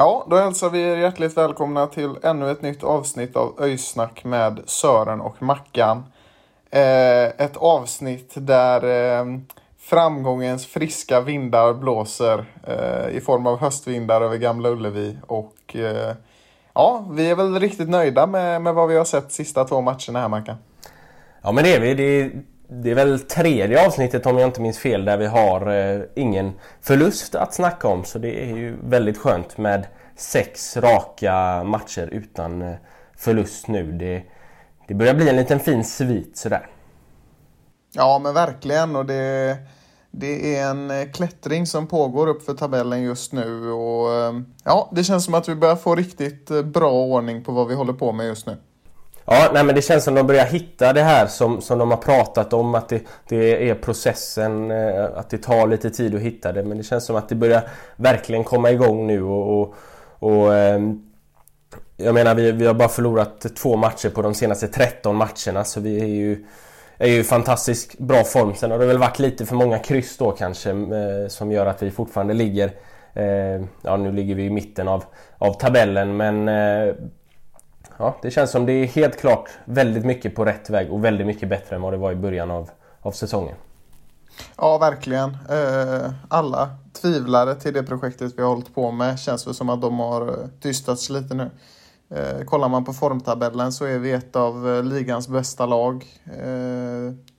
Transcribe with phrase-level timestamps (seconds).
[0.00, 4.60] Ja, då hälsar vi er hjärtligt välkomna till ännu ett nytt avsnitt av Öjsnack med
[4.66, 6.04] Sören och Mackan.
[6.70, 9.24] Eh, ett avsnitt där eh,
[9.78, 15.16] framgångens friska vindar blåser eh, i form av höstvindar över Gamla Ullevi.
[15.26, 16.14] Och eh,
[16.74, 20.20] ja, vi är väl riktigt nöjda med, med vad vi har sett sista två matcherna
[20.20, 20.56] här Mackan.
[21.42, 21.94] Ja men det är vi.
[21.94, 22.30] Det är,
[22.72, 26.52] det är väl tredje avsnittet om jag inte minns fel där vi har eh, ingen
[26.80, 28.04] förlust att snacka om.
[28.04, 32.74] Så det är ju väldigt skönt med sex raka matcher utan eh,
[33.16, 33.92] förlust nu.
[33.92, 34.22] Det,
[34.88, 36.66] det börjar bli en liten fin svit sådär.
[37.92, 38.96] Ja, men verkligen.
[38.96, 39.56] Och det,
[40.10, 43.70] det är en eh, klättring som pågår upp för tabellen just nu.
[43.70, 47.52] Och eh, ja, det känns som att vi börjar få riktigt eh, bra ordning på
[47.52, 48.56] vad vi håller på med just nu.
[49.32, 51.98] Ja, nej men det känns som de börjar hitta det här som, som de har
[51.98, 56.52] pratat om att det, det är processen, eh, att det tar lite tid att hitta
[56.52, 56.62] det.
[56.62, 57.62] Men det känns som att det börjar
[57.96, 59.74] verkligen komma igång nu och, och,
[60.18, 61.02] och ehm,
[61.96, 65.80] jag menar vi, vi har bara förlorat två matcher på de senaste 13 matcherna så
[65.80, 66.44] vi är ju
[66.98, 68.54] är ju i fantastiskt bra form.
[68.54, 71.82] Sen har det väl varit lite för många kryss då kanske eh, som gör att
[71.82, 72.70] vi fortfarande ligger
[73.14, 75.04] eh, Ja nu ligger vi i mitten av,
[75.38, 76.94] av tabellen men eh,
[78.00, 81.26] Ja det känns som det är helt klart väldigt mycket på rätt väg och väldigt
[81.26, 83.56] mycket bättre än vad det var i början av, av säsongen.
[84.56, 85.30] Ja, verkligen.
[85.30, 89.82] Eh, alla tvivlare till det projektet vi har hållit på med känns det som att
[89.82, 91.50] de har eh, tystats lite nu.
[92.10, 96.06] Eh, kollar man på formtabellen så är vi ett av ligans bästa lag.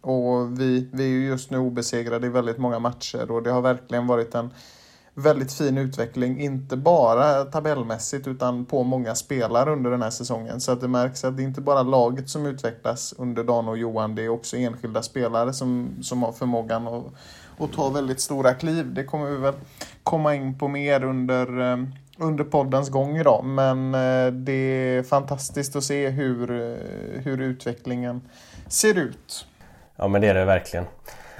[0.02, 4.08] Och vi, vi är just nu obesegrade i väldigt många matcher och det har verkligen
[4.08, 4.54] varit en
[5.14, 10.62] väldigt fin utveckling, inte bara tabellmässigt utan på många spelare under den här säsongen.
[10.62, 14.16] Så att det märks att det inte bara laget som utvecklas under Dan och Johan,
[14.16, 17.04] det är också enskilda spelare som, som har förmågan att,
[17.58, 18.94] att ta väldigt stora kliv.
[18.94, 19.54] Det kommer vi väl
[20.04, 21.78] komma in på mer under, eh,
[22.18, 23.46] under poddens gång idag.
[23.46, 24.54] Men eh, det
[24.98, 28.22] är fantastiskt att se hur, eh, hur utvecklingen
[28.68, 29.48] ser ut.
[29.96, 30.86] Ja men det är det verkligen.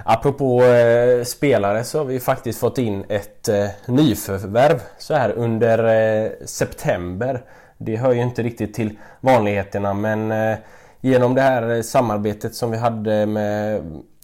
[0.06, 5.84] Apropå eh, spelare så har vi faktiskt fått in ett eh, nyförvärv så här under
[6.24, 7.42] eh, september.
[7.78, 10.58] Det hör ju inte riktigt till vanligheterna men eh,
[11.02, 13.84] genom det här eh, samarbetet som vi hade med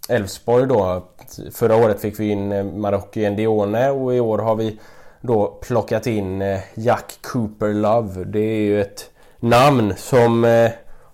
[0.09, 1.07] Elfsborg då.
[1.53, 4.79] Förra året fick vi in eh, Marocko Ndione och i år har vi
[5.21, 8.23] då plockat in eh, Jack Cooper Love.
[8.23, 9.09] Det är ju ett
[9.39, 10.71] namn som eh,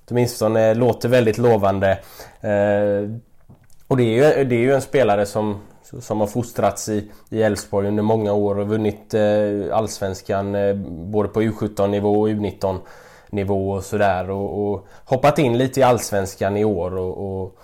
[0.09, 1.99] åtminstone låter väldigt lovande.
[2.41, 3.09] Eh,
[3.93, 5.61] och det är ju, det är ju en spelare som,
[5.99, 11.29] som har fostrats i i Elfsborg under många år och vunnit eh, Allsvenskan eh, både
[11.29, 14.29] på U17-nivå och U19-nivå och sådär.
[14.29, 17.57] Och, och hoppat in lite i Allsvenskan i år och, och,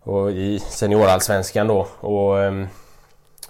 [0.00, 1.86] och i Seniorallsvenskan då.
[2.00, 2.66] Och, eh,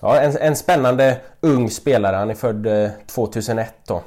[0.00, 2.16] ja, en, en spännande ung spelare.
[2.16, 4.02] Han är född eh, 2001 då.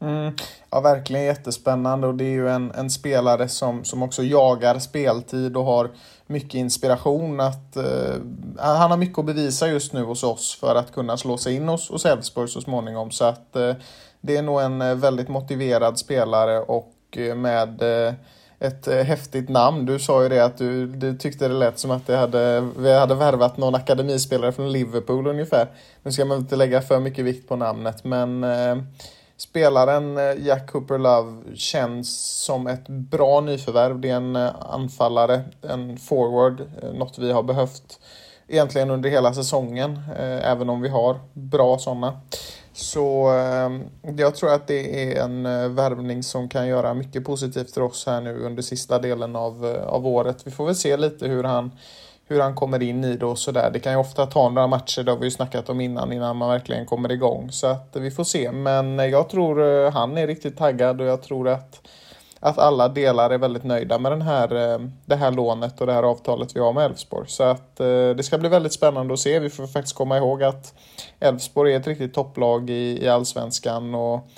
[0.00, 0.32] Mm,
[0.76, 5.56] ja, verkligen jättespännande och det är ju en, en spelare som, som också jagar speltid
[5.56, 5.90] och har
[6.26, 7.40] mycket inspiration.
[7.40, 8.14] Att, eh,
[8.58, 11.68] han har mycket att bevisa just nu hos oss för att kunna slå sig in
[11.68, 13.10] hos, hos Elfsborg så småningom.
[13.10, 13.74] Så att eh,
[14.20, 18.14] det är nog en eh, väldigt motiverad spelare och eh, med eh,
[18.58, 19.86] ett eh, häftigt namn.
[19.86, 22.98] Du sa ju det att du, du tyckte det lät som att det hade, vi
[22.98, 25.68] hade värvat någon akademispelare från Liverpool ungefär.
[26.02, 28.76] Nu ska man inte lägga för mycket vikt på namnet men eh,
[29.38, 34.00] Spelaren eh, Jack Cooper Love känns som ett bra nyförvärv.
[34.00, 38.00] Det är en eh, anfallare, en forward, eh, något vi har behövt
[38.48, 40.00] egentligen under hela säsongen,
[40.42, 42.20] även om vi har bra sådana.
[42.72, 43.32] Så
[44.16, 45.42] jag tror att det är en
[45.74, 50.06] värvning som kan göra mycket positivt för oss här nu under sista delen av, av
[50.06, 50.46] året.
[50.46, 51.70] Vi får väl se lite hur han
[52.28, 53.70] hur han kommer in i det och sådär.
[53.72, 56.36] Det kan ju ofta ta några matcher, det har vi ju snackat om innan, innan
[56.36, 57.52] man verkligen kommer igång.
[57.52, 58.52] Så att vi får se.
[58.52, 61.88] Men jag tror eh, han är riktigt taggad och jag tror att,
[62.40, 65.92] att alla delar är väldigt nöjda med den här, eh, det här lånet och det
[65.92, 67.28] här avtalet vi har med Elfsborg.
[67.28, 69.38] Så att eh, det ska bli väldigt spännande att se.
[69.38, 70.74] Vi får faktiskt komma ihåg att
[71.20, 74.28] Elfsborg är ett riktigt topplag i, i allsvenskan och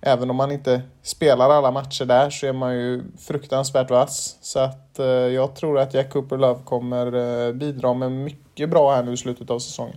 [0.00, 4.38] även om man inte spelar alla matcher där så är man ju fruktansvärt vass.
[4.40, 7.06] Så att eh, jag tror att Jack Cooper Love kommer
[7.46, 9.96] eh, bidra med mycket bra här nu i slutet av säsongen.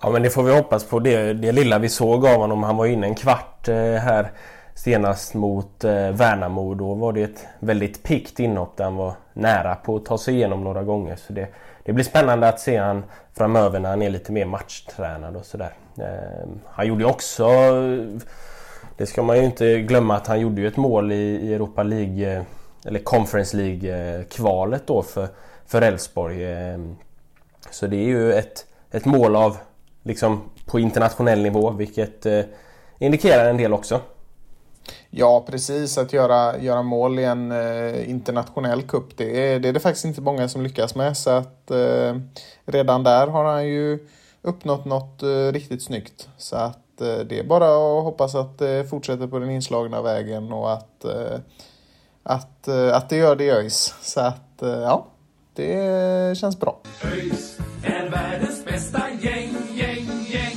[0.00, 0.98] Ja men det får vi hoppas på.
[0.98, 4.32] Det, det lilla vi såg av honom, han var inne en kvart eh, här
[4.74, 6.74] senast mot eh, Värnamo.
[6.74, 10.34] Då var det ett väldigt pikt inhopp där han var nära på att ta sig
[10.34, 11.16] igenom några gånger.
[11.16, 11.48] Så det,
[11.84, 15.72] det blir spännande att se han framöver när han är lite mer matchtränad och sådär.
[15.98, 17.48] Eh, han gjorde ju också,
[18.98, 22.36] det ska man ju inte glömma att han gjorde ju ett mål i, Europa League,
[22.36, 22.42] eh,
[22.84, 25.28] eller Conference League-kvalet eh, då för,
[25.66, 26.44] för Elfsborg.
[26.44, 26.78] Eh.
[27.70, 29.56] Så det är ju ett, ett mål av,
[30.02, 32.26] liksom på internationell nivå vilket
[32.98, 34.00] indikerar en del också.
[35.10, 35.98] Ja, precis.
[35.98, 40.04] Att göra, göra mål i en eh, internationell cup det är, det är det faktiskt
[40.04, 41.16] inte många som lyckas med.
[41.16, 42.16] Så att eh,
[42.64, 43.98] redan där har han ju
[44.42, 46.28] uppnått något eh, riktigt snyggt.
[46.36, 50.72] Så att det är bara att hoppas att det fortsätter på den inslagna vägen och
[50.72, 51.38] att, eh,
[52.22, 53.94] att, eh, att det gör det i ÖIS.
[54.02, 55.06] Så att ja,
[55.54, 56.80] det känns bra.
[57.04, 60.56] ÖIS är världens bästa gäng, gäng, gäng.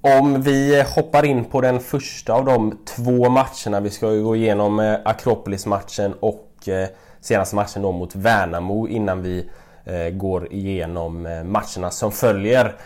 [0.00, 3.80] Om vi hoppar in på den första av de två matcherna.
[3.80, 6.88] Vi ska ju gå igenom eh, Akropolis-matchen och eh,
[7.20, 9.48] senaste matchen då mot Värnamo innan vi
[9.84, 12.76] eh, går igenom matcherna som följer.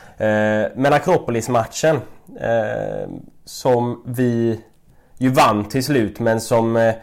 [0.76, 2.00] Men Akropolis-matchen
[2.40, 3.08] Eh,
[3.44, 4.61] som vi
[5.19, 6.94] ju vann till slut men som eh,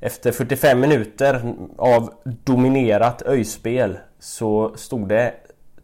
[0.00, 5.34] efter 45 minuter av dominerat öjspel så stod det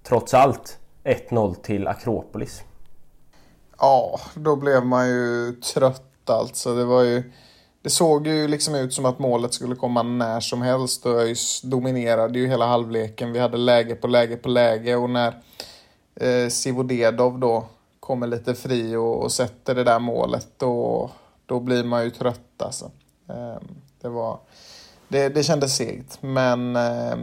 [0.03, 2.63] trots allt 1-0 till Akropolis.
[3.79, 6.75] Ja, då blev man ju trött alltså.
[6.75, 7.33] Det var ju...
[7.83, 11.61] Det såg ju liksom ut som att målet skulle komma när som helst och ÖIS
[11.63, 13.33] dominerade ju hela halvleken.
[13.33, 15.43] Vi hade läge på läge på läge och när
[16.15, 17.69] eh, Sivodedov då
[18.05, 21.11] kommer lite fri och, och, sätter det där målet då,
[21.47, 22.91] då blir man ju trött alltså.
[23.29, 23.65] Ehm,
[24.01, 24.39] det var...
[25.09, 27.17] Det, det kändes segt men eh,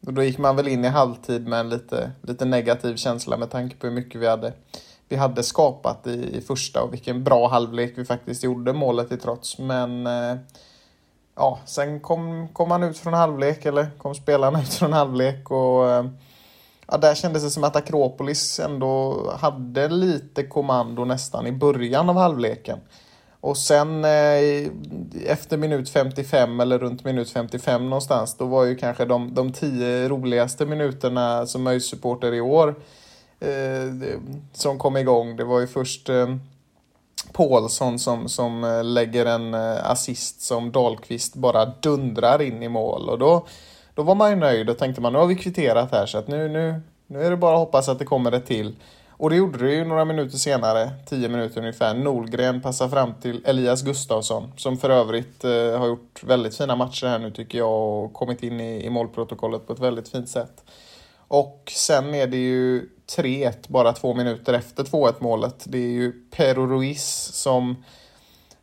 [0.00, 3.76] då gick man väl in i halvtid med en lite, lite negativ känsla med tanke
[3.76, 4.52] på hur mycket vi hade
[5.08, 9.16] vi hade skapat i, i första och vilken bra halvlek vi faktiskt gjorde målet i
[9.16, 9.58] trots.
[9.58, 10.36] Men eh,
[11.36, 15.90] ja, sen kom, kom man ut från halvlek, eller kom spelarna ut från halvlek och
[15.90, 16.04] eh,
[16.90, 22.16] ja, där kändes det som att Akropolis ändå hade lite kommando nästan i början av
[22.16, 22.78] halvleken.
[23.40, 24.70] Och sen eh,
[25.26, 30.08] efter minut 55 eller runt minut 55 någonstans, då var ju kanske de, de tio
[30.08, 32.74] roligaste minuterna som ÖIS-supporter i år
[33.40, 34.18] eh,
[34.52, 35.36] som kom igång.
[35.36, 36.26] Det var ju först eh,
[37.32, 43.08] Paulsson som, som eh, lägger en eh, assist som Dahlqvist bara dundrar in i mål.
[43.08, 43.46] Och då,
[43.94, 46.28] då var man ju nöjd och tänkte man nu har vi kvitterat här så att
[46.28, 48.76] nu, nu, nu är det bara att hoppas att det kommer ett till.
[49.10, 51.94] Och det gjorde det ju några minuter senare, tio minuter ungefär.
[51.94, 57.06] Nolgren passar fram till Elias Gustafsson som för övrigt eh, har gjort väldigt fina matcher
[57.06, 60.64] här nu tycker jag och kommit in i, i målprotokollet på ett väldigt fint sätt.
[61.28, 65.64] Och sen är det ju 3-1 bara två minuter efter 2-1 målet.
[65.64, 67.84] Det är ju Pero Ruiz som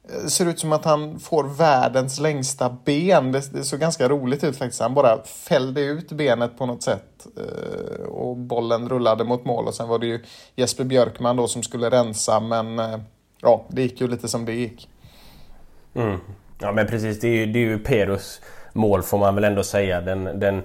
[0.09, 3.31] Eh, ser ut som att han får världens längsta ben.
[3.31, 4.81] Det, det såg ganska roligt ut faktiskt.
[4.81, 9.73] Han bara fällde ut benet på något sätt eh, och bollen rullade mot mål och
[9.73, 10.23] sen var det ju
[10.55, 12.99] Jesper Björkman då som skulle rensa men eh,
[13.41, 14.89] ja, det gick ju lite som det gick.
[15.93, 16.19] Mm.
[16.59, 18.41] Ja men precis, det är ju, det är ju Perus
[18.73, 20.01] mål får man väl ändå säga.
[20.01, 20.63] Den, den,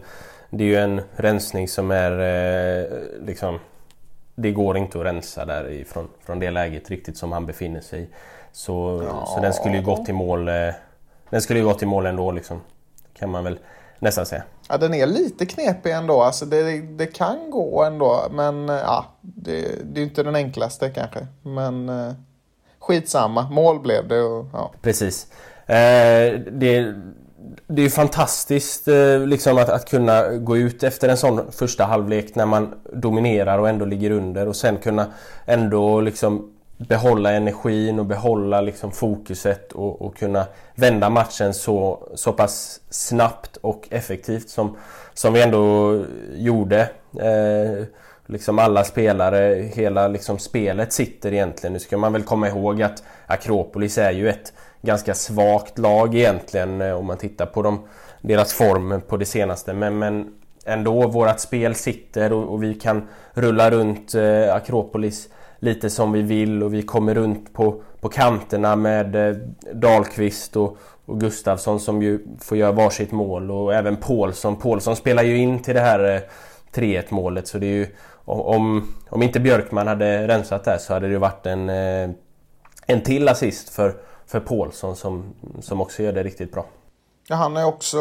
[0.50, 2.86] det är ju en rensning som är eh,
[3.26, 3.58] liksom
[4.34, 8.08] det går inte att rensa därifrån från det läget riktigt som han befinner sig i.
[8.52, 9.26] Så, ja.
[9.26, 10.54] så den skulle ju gått i mål eh,
[11.30, 12.60] Den skulle ju gått i mål ändå liksom.
[13.14, 13.58] Kan man väl
[13.98, 14.42] nästan säga.
[14.68, 16.22] Ja den är lite knepig ändå.
[16.22, 18.26] Alltså det, det kan gå ändå.
[18.30, 21.26] Men eh, ja, det, det är inte den enklaste kanske.
[21.42, 22.12] Men eh,
[22.78, 23.50] skitsamma.
[23.50, 24.72] Mål blev det och ja.
[24.82, 25.26] Precis.
[25.66, 26.94] Eh, det,
[27.66, 32.34] det är fantastiskt eh, liksom att, att kunna gå ut efter en sån första halvlek
[32.34, 35.06] när man dominerar och ändå ligger under och sen kunna
[35.46, 36.52] ändå liksom
[36.88, 43.56] behålla energin och behålla liksom fokuset och, och kunna vända matchen så, så pass snabbt
[43.56, 44.76] och effektivt som,
[45.14, 45.96] som vi ändå
[46.34, 46.80] gjorde.
[47.20, 47.86] Eh,
[48.26, 51.72] liksom alla spelare, hela liksom spelet sitter egentligen.
[51.72, 56.80] Nu ska man väl komma ihåg att Akropolis är ju ett ganska svagt lag egentligen
[56.80, 57.82] eh, om man tittar på dem,
[58.20, 59.72] deras form på det senaste.
[59.72, 60.34] Men, men
[60.64, 65.28] ändå, vårt spel sitter och, och vi kan rulla runt eh, Akropolis
[65.62, 69.36] lite som vi vill och vi kommer runt på, på kanterna med eh,
[69.72, 74.56] Dahlqvist och, och Gustafsson som ju får göra varsitt mål och även Paulsson.
[74.56, 76.20] Paulsson spelar ju in till det här eh,
[76.74, 77.86] 3-1 målet så det är ju
[78.24, 82.10] om, om inte Björkman hade rensat där så hade det varit en, eh,
[82.86, 86.66] en till assist för, för Paulsson som, som också gör det riktigt bra.
[87.28, 87.98] Ja, han är också,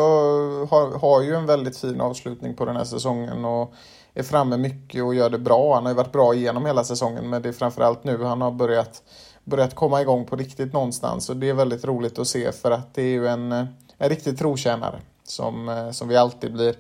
[0.70, 3.74] har, har ju en väldigt fin avslutning på den här säsongen och
[4.14, 5.74] är framme mycket och gör det bra.
[5.74, 8.52] Han har ju varit bra genom hela säsongen men det är framförallt nu han har
[8.52, 9.04] börjat,
[9.44, 12.94] börjat komma igång på riktigt någonstans och det är väldigt roligt att se för att
[12.94, 13.52] det är ju en,
[13.98, 16.76] en riktig trotjänare som, eh, som vi alltid blir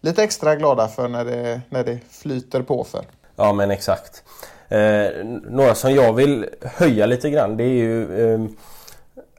[0.00, 3.04] lite extra glada för när det, när det flyter på för.
[3.36, 4.22] Ja men exakt.
[4.68, 8.40] Eh, några som jag vill höja lite grann det är ju eh,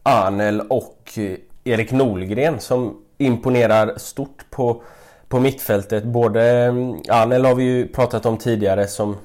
[0.03, 4.83] Arnel och eh, Erik Nolgren som imponerar stort på,
[5.29, 6.03] på mittfältet.
[6.03, 6.73] Både
[7.09, 9.17] Anel har vi ju pratat om tidigare som,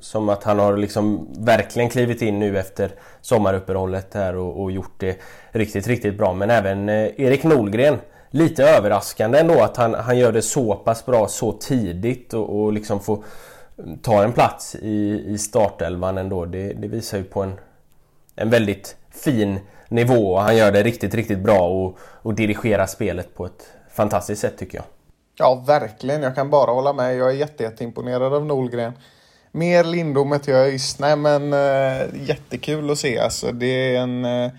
[0.00, 4.94] som att han har liksom verkligen klivit in nu efter sommaruppehållet här och, och gjort
[4.98, 6.34] det riktigt, riktigt bra.
[6.34, 7.98] Men även eh, Erik Nolgren
[8.30, 12.72] lite överraskande ändå att han, han gör det så pass bra så tidigt och, och
[12.72, 13.24] liksom får
[14.02, 16.44] ta en plats i, i startelvan ändå.
[16.44, 17.52] Det, det visar ju på en,
[18.36, 20.38] en väldigt fin nivå.
[20.38, 24.78] Han gör det riktigt, riktigt bra och, och dirigerar spelet på ett fantastiskt sätt tycker
[24.78, 24.84] jag.
[25.38, 26.22] Ja, verkligen.
[26.22, 27.16] Jag kan bara hålla med.
[27.16, 28.92] Jag är jätte, jätteimponerad av Nolgren.
[29.52, 30.98] Mer Lindom än jag just.
[30.98, 33.18] Nej, men äh, jättekul att se.
[33.18, 34.24] Alltså, det är en...
[34.24, 34.50] Äh,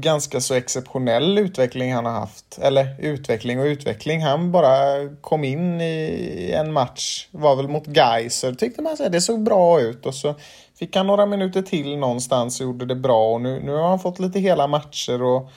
[0.00, 2.58] ganska så exceptionell utveckling han har haft.
[2.58, 4.22] Eller utveckling och utveckling.
[4.22, 8.52] Han bara kom in i en match, var väl mot Geiser.
[8.52, 10.34] Tyckte man att det såg bra ut och så
[10.78, 13.32] fick han några minuter till någonstans och gjorde det bra.
[13.32, 15.50] Och nu, nu har han fått lite hela matcher och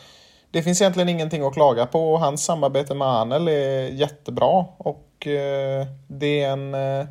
[0.51, 2.17] det finns egentligen ingenting att klaga på.
[2.17, 7.05] Hans samarbete med Arnel är jättebra och eh, det är en eh,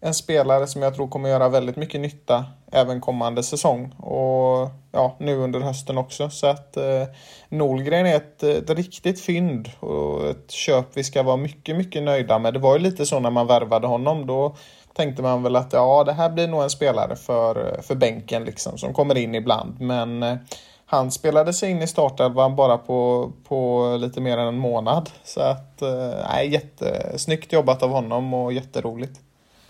[0.00, 5.16] en spelare som jag tror kommer göra väldigt mycket nytta även kommande säsong och ja,
[5.18, 6.30] nu under hösten också.
[6.30, 7.04] Så att eh,
[7.48, 12.38] Nolgren är ett, ett riktigt fynd och ett köp vi ska vara mycket, mycket nöjda
[12.38, 12.54] med.
[12.54, 14.26] Det var ju lite så när man värvade honom.
[14.26, 14.56] Då
[14.92, 18.78] tänkte man väl att ja, det här blir nog en spelare för, för bänken liksom
[18.78, 19.80] som kommer in ibland.
[19.80, 20.36] Men eh,
[20.90, 25.10] han spelade sig in i startelvan bara på, på lite mer än en månad.
[25.24, 29.20] Så att, eh, jättesnyggt jobbat av honom och jätteroligt.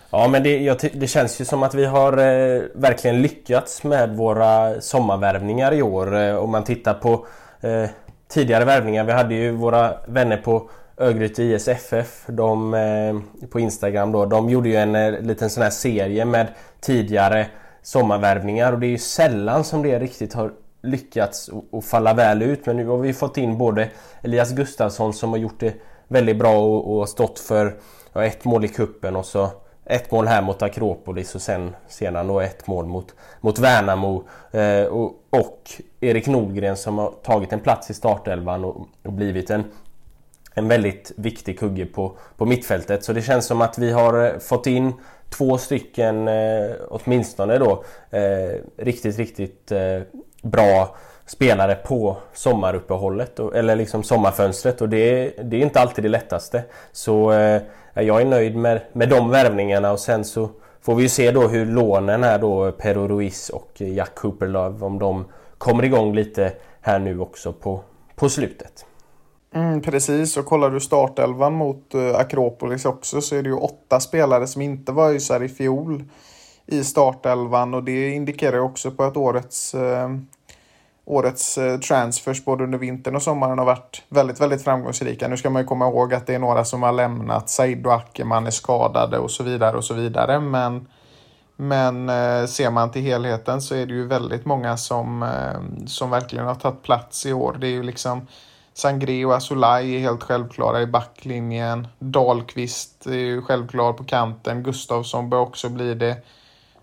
[0.09, 4.17] Ja men det, jag, det, känns ju som att vi har eh, verkligen lyckats med
[4.17, 6.17] våra sommarvärvningar i år.
[6.17, 7.25] Eh, om man tittar på
[7.61, 7.89] eh,
[8.27, 9.03] tidigare värvningar.
[9.03, 14.25] Vi hade ju våra vänner på Örgryte ISFF de, eh, på Instagram då.
[14.25, 16.47] De gjorde ju en eh, liten sån här serie med
[16.81, 17.47] tidigare
[17.81, 22.65] sommarvärvningar och det är ju sällan som det riktigt har lyckats att falla väl ut.
[22.65, 23.89] Men nu har vi fått in både
[24.21, 25.73] Elias Gustafsson som har gjort det
[26.07, 27.79] väldigt bra och, och stått för
[28.13, 29.49] ja, ett mål i kuppen och så
[29.89, 34.23] ett mål här mot Akropolis och sen sedan då ett mål mot, mot Värnamo.
[34.51, 39.49] Eh, och, och, Erik Nordgren som har tagit en plats i startelvan och, och blivit
[39.49, 39.63] en,
[40.53, 43.03] en väldigt viktig kugge på, på mittfältet.
[43.03, 44.93] Så det känns som att vi har eh, fått in
[45.29, 50.01] två stycken eh, åtminstone då eh, riktigt, riktigt eh,
[50.41, 56.63] bra spelare på sommaruppehållet eller liksom sommarfönstret och det, det är inte alltid det lättaste.
[56.91, 57.61] Så eh,
[57.93, 60.49] jag är nöjd med, med de värvningarna och sen så
[60.81, 64.99] får vi ju se då hur lånen här då Pero Ruiz och Jack Cooperlove om
[64.99, 65.25] de
[65.57, 67.81] kommer igång lite här nu också på,
[68.15, 68.85] på slutet.
[69.53, 73.99] Mm, precis, och kollar du startelvan mot uh, Akropolis också så är det ju åtta
[73.99, 76.03] spelare som inte var ÖISare i fjol
[76.71, 80.09] i startelvan och det indikerar också på att årets eh,
[81.05, 85.27] årets eh, transfers både under vintern och sommaren har varit väldigt, väldigt framgångsrika.
[85.27, 87.49] Nu ska man ju komma ihåg att det är några som har lämnat.
[87.49, 90.39] Said och Ackerman är skadade och så vidare och så vidare.
[90.39, 90.87] Men,
[91.55, 95.29] men eh, ser man till helheten så är det ju väldigt många som,
[95.87, 97.57] som verkligen har tagit plats i år.
[97.59, 98.27] Det är ju liksom
[98.73, 101.87] Sangré och Asolaj är helt självklara i backlinjen.
[101.99, 104.63] Dahlqvist är ju självklar på kanten.
[104.63, 106.23] Gustavsson bör också bli det.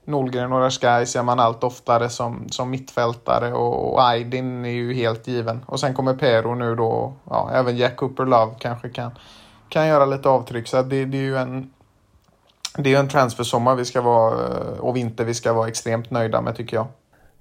[0.07, 4.95] Nolgren och Raskai ser man allt oftare som, som mittfältare och, och Aydin är ju
[4.95, 5.61] helt given.
[5.67, 9.11] Och sen kommer Pero nu då, ja, även Jack Cooper Love kanske kan,
[9.69, 10.69] kan göra lite avtryck.
[10.69, 11.71] Så det, det är ju en
[12.79, 16.41] det är en transfersommar vi ska vara, eh, och vinter vi ska vara extremt nöjda
[16.41, 16.87] med tycker jag.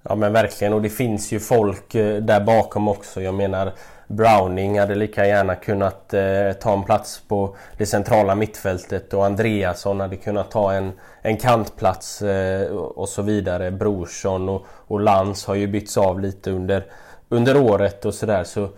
[0.03, 3.21] Ja men verkligen och det finns ju folk eh, där bakom också.
[3.21, 3.73] Jag menar
[4.07, 9.99] Browning hade lika gärna kunnat eh, ta en plats på det centrala mittfältet och Andreasson
[9.99, 13.71] hade kunnat ta en, en kantplats eh, och så vidare.
[13.71, 16.85] Brorsson och, och Lans har ju bytts av lite under,
[17.29, 18.43] under året och sådär.
[18.43, 18.69] Så,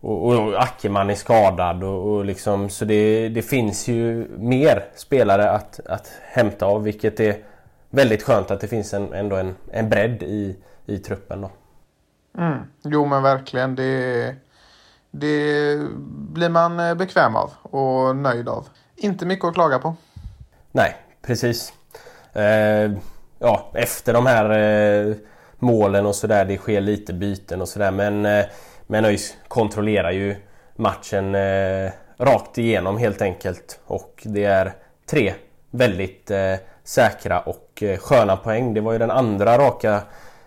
[0.00, 5.50] och, och Ackerman är skadad och, och liksom, så det, det finns ju mer spelare
[5.50, 7.36] att, att hämta av vilket är
[7.90, 11.40] väldigt skönt att det finns en, ändå en, en bredd i, i truppen.
[11.40, 11.50] Då.
[12.38, 12.58] Mm.
[12.84, 13.76] Jo men verkligen.
[13.76, 14.34] Det är
[15.12, 18.68] det blir man eh, bekväm av och nöjd av.
[18.96, 19.94] Inte mycket att klaga på.
[20.72, 21.72] Nej, precis.
[22.32, 22.92] Eh,
[23.38, 25.14] ja, efter de här eh,
[25.58, 28.44] målen och sådär, det sker lite byten och sådär men, eh,
[28.86, 30.36] men ÖIS kontrollerar ju
[30.76, 34.72] matchen eh, rakt igenom helt enkelt och det är
[35.10, 35.34] tre
[35.70, 36.54] väldigt eh,
[36.84, 38.74] säkra och eh, sköna poäng.
[38.74, 40.00] Det var ju den andra raka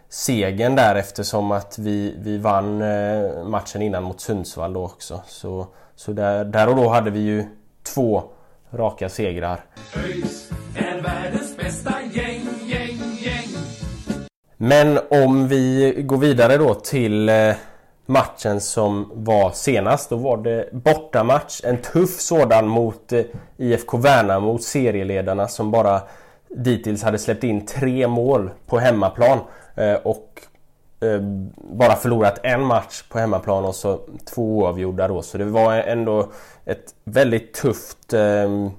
[0.10, 5.22] segern där eftersom att vi, vi vann eh, matchen innan mot Sundsvall då också.
[5.28, 7.46] Så, så där, där och då hade vi ju
[7.94, 8.24] två
[8.72, 9.66] raka segrar.
[12.14, 13.50] Gäng, gäng, gäng.
[14.58, 17.56] Men om vi går vidare då till eh,
[18.06, 20.10] matchen som var senast.
[20.10, 21.62] Då var det bortamatch.
[21.64, 23.22] En tuff sådan mot eh,
[23.58, 26.02] IFK Värnamo, serieledarna som bara
[26.50, 29.40] dittills hade släppt in tre mål på hemmaplan.
[29.76, 30.42] Eh, och
[31.00, 31.22] eh,
[31.56, 35.22] bara förlorat en match på hemmaplan och så två oavgjorda då.
[35.22, 36.32] Så det var ändå
[36.66, 38.14] ett väldigt tufft...
[38.14, 38.70] Eh,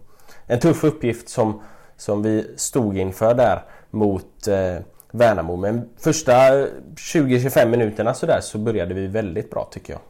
[0.46, 1.60] en tuff uppgift som,
[1.96, 4.76] som vi stod inför där mot eh,
[5.10, 5.56] Värnamo.
[5.56, 10.00] Men första 20-25 minuterna sådär så började vi väldigt bra tycker jag.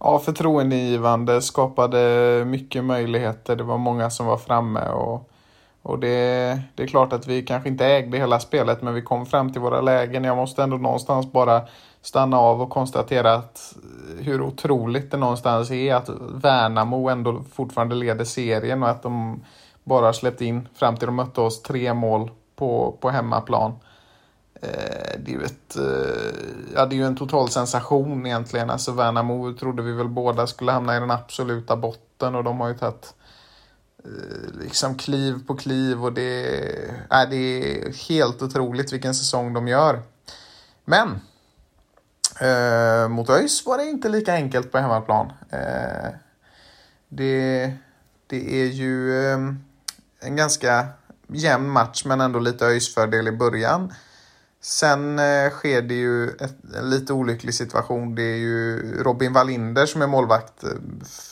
[0.00, 3.56] Ja, förtroendeingivande, skapade mycket möjligheter.
[3.56, 5.30] Det var många som var framme och,
[5.84, 9.26] och det, det är klart att vi kanske inte ägde hela spelet men vi kom
[9.26, 10.24] fram till våra lägen.
[10.24, 11.62] Jag måste ändå någonstans bara
[12.02, 17.94] stanna av och konstatera att eh, hur otroligt det någonstans är att Värnamo ändå fortfarande
[17.94, 19.44] leder serien och att de
[19.84, 23.72] bara släppt in fram till de mötte oss tre mål på, på hemmaplan.
[24.62, 28.70] Eh, det är ju ett, eh, ja, det är ju en total sensation egentligen.
[28.70, 32.68] Alltså Värnamo trodde vi väl båda skulle hamna i den absoluta botten och de har
[32.68, 33.14] ju tagit
[34.04, 36.58] Eh, liksom kliv på kliv och det,
[37.10, 40.02] äh, det är helt otroligt vilken säsong de gör.
[40.84, 41.20] Men
[42.40, 45.32] eh, mot ÖIS var det inte lika enkelt på hemmaplan.
[45.50, 46.10] Eh,
[47.08, 47.72] det,
[48.26, 49.38] det är ju eh,
[50.20, 50.86] en ganska
[51.28, 53.92] jämn match men ändå lite ÖIS fördel i början.
[54.64, 58.14] Sen eh, sker det ju ett, en lite olycklig situation.
[58.14, 60.70] Det är ju Robin Wallinder som är målvakt eh,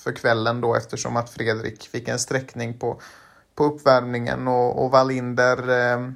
[0.03, 3.01] för kvällen då eftersom att Fredrik fick en sträckning på,
[3.55, 6.11] på uppvärmningen och, och Wallinder eh,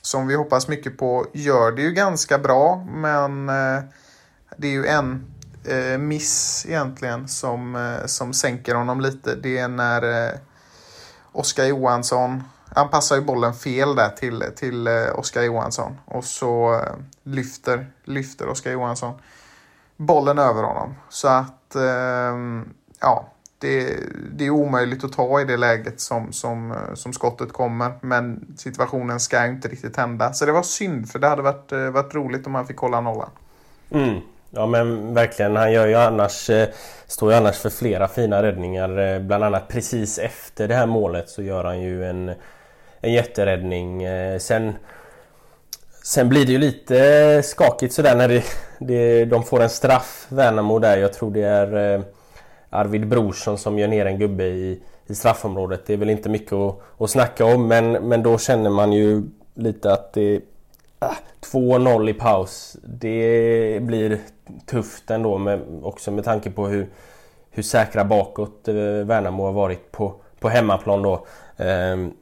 [0.00, 3.82] som vi hoppas mycket på gör det ju ganska bra men eh,
[4.56, 5.24] det är ju en
[5.64, 9.34] eh, miss egentligen som, eh, som sänker honom lite.
[9.34, 10.38] Det är när eh,
[11.32, 12.42] Oskar Johansson
[12.74, 15.96] han passar ju bollen fel där till, till eh, Oskar Johansson.
[16.04, 19.14] Och så eh, lyfter, lyfter Oskar Johansson
[19.96, 20.94] bollen över honom.
[21.08, 22.68] Så att, ehm,
[23.00, 23.96] ja, det,
[24.32, 27.92] det, är omöjligt att ta i det läget som, som, eh, som skottet kommer.
[28.00, 30.32] Men situationen ska ju inte riktigt hända.
[30.32, 33.30] Så det var synd, för det hade varit, varit roligt om han fick hålla nollan.
[33.90, 34.20] Mm.
[34.50, 36.50] Ja men verkligen, han gör ju annars,
[37.06, 39.20] står ju annars för flera fina räddningar.
[39.20, 42.34] Bland annat precis efter det här målet så gör han ju en
[43.04, 44.02] en jätteräddning.
[44.02, 44.72] Eh, sen,
[46.04, 48.44] sen blir det ju lite skakigt sådär när det,
[48.78, 50.96] det, de får en straff, Värnamo där.
[50.96, 52.04] Jag tror det är eh,
[52.70, 55.86] Arvid Brorsson som gör ner en gubbe i, i straffområdet.
[55.86, 59.22] Det är väl inte mycket att, att snacka om men, men då känner man ju
[59.54, 60.40] lite att det
[60.98, 61.14] ah,
[61.52, 62.76] 2-0 i paus.
[62.82, 64.18] Det blir
[64.66, 66.88] tufft ändå med, också med tanke på hur,
[67.50, 71.26] hur säkra bakåt eh, Värnamo har varit på, på hemmaplan då.
[71.56, 72.12] Ehm,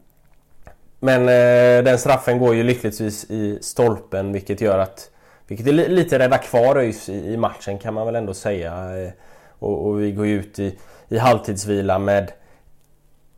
[1.04, 5.10] men eh, den straffen går ju lyckligtvis i stolpen vilket gör att
[5.46, 9.02] Vilket är lite rädda kvar ÖIS i, i matchen kan man väl ändå säga.
[9.02, 9.12] Eh,
[9.58, 12.32] och, och, vi går ju ut i, i halvtidsvila med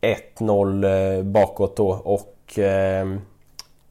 [0.01, 3.07] 1-0 eh, bakåt då och eh,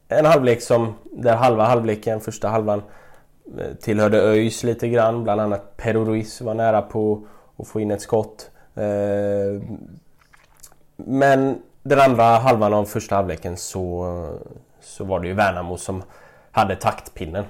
[0.09, 2.83] en halvlek som där halva halvleken, första halvan
[3.59, 5.25] eh, tillhörde ÖIS lite grann.
[5.25, 8.51] Bland annat Pero Ruiz var nära på att få in ett skott.
[8.75, 9.63] Eh,
[10.97, 14.07] men den andra halvan av första halvleken så,
[14.81, 16.03] så var det ju Värnamo som
[16.51, 17.45] hade taktpinnen.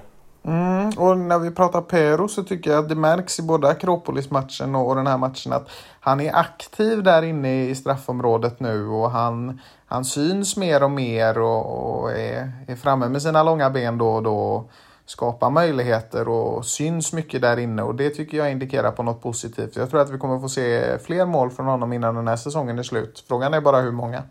[0.44, 4.74] Mm, och när vi pratar Pero så tycker jag att det märks i både Akropolis-matchen
[4.74, 5.68] och den här matchen att
[6.00, 11.38] han är aktiv där inne i straffområdet nu och han, han syns mer och mer
[11.38, 14.64] och, och är, är framme med sina långa ben då och då
[15.06, 19.76] skapar möjligheter och syns mycket där inne och det tycker jag indikerar på något positivt.
[19.76, 22.78] Jag tror att vi kommer få se fler mål från honom innan den här säsongen
[22.78, 23.24] är slut.
[23.28, 24.22] Frågan är bara hur många.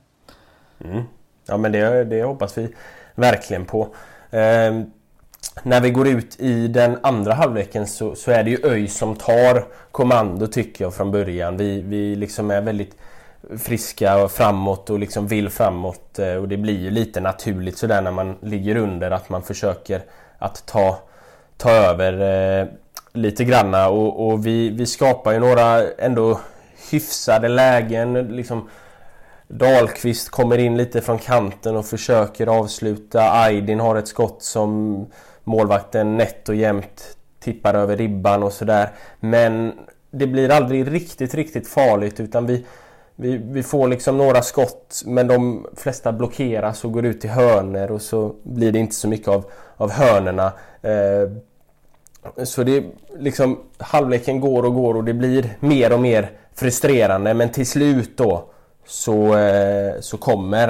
[0.86, 1.04] Mm.
[1.46, 2.76] Ja men det, det hoppas vi
[3.16, 3.82] verkligen på.
[4.30, 4.82] Eh,
[5.64, 9.16] när vi går ut i den andra halvleken så, så är det ju ÖIS som
[9.16, 11.58] tar kommando tycker jag från början.
[11.58, 12.96] Vi, vi liksom är väldigt
[13.58, 18.02] friska och framåt och liksom vill framåt eh, och det blir ju lite naturligt sådär
[18.02, 20.02] när man ligger under att man försöker
[20.44, 21.00] att ta,
[21.58, 22.14] ta över
[22.62, 22.68] eh,
[23.14, 26.40] lite granna och, och vi, vi skapar ju några ändå
[26.92, 28.14] hyfsade lägen.
[28.14, 28.70] Liksom,
[29.48, 33.32] Dahlqvist kommer in lite från kanten och försöker avsluta.
[33.32, 35.06] Aydin har ett skott som
[35.44, 38.90] målvakten nätt och jämnt tippar över ribban och sådär.
[39.20, 39.74] Men
[40.12, 42.66] det blir aldrig riktigt, riktigt farligt utan vi,
[43.16, 47.92] vi, vi får liksom några skott men de flesta blockeras och går ut i hörner
[47.92, 49.46] och så blir det inte så mycket av,
[49.78, 50.54] av hörnerna.
[50.82, 51.32] Eh,
[52.44, 52.84] så det
[53.18, 58.18] liksom halvleken går och går och det blir mer och mer frustrerande men till slut
[58.18, 58.46] då
[58.86, 60.70] så, eh, så kommer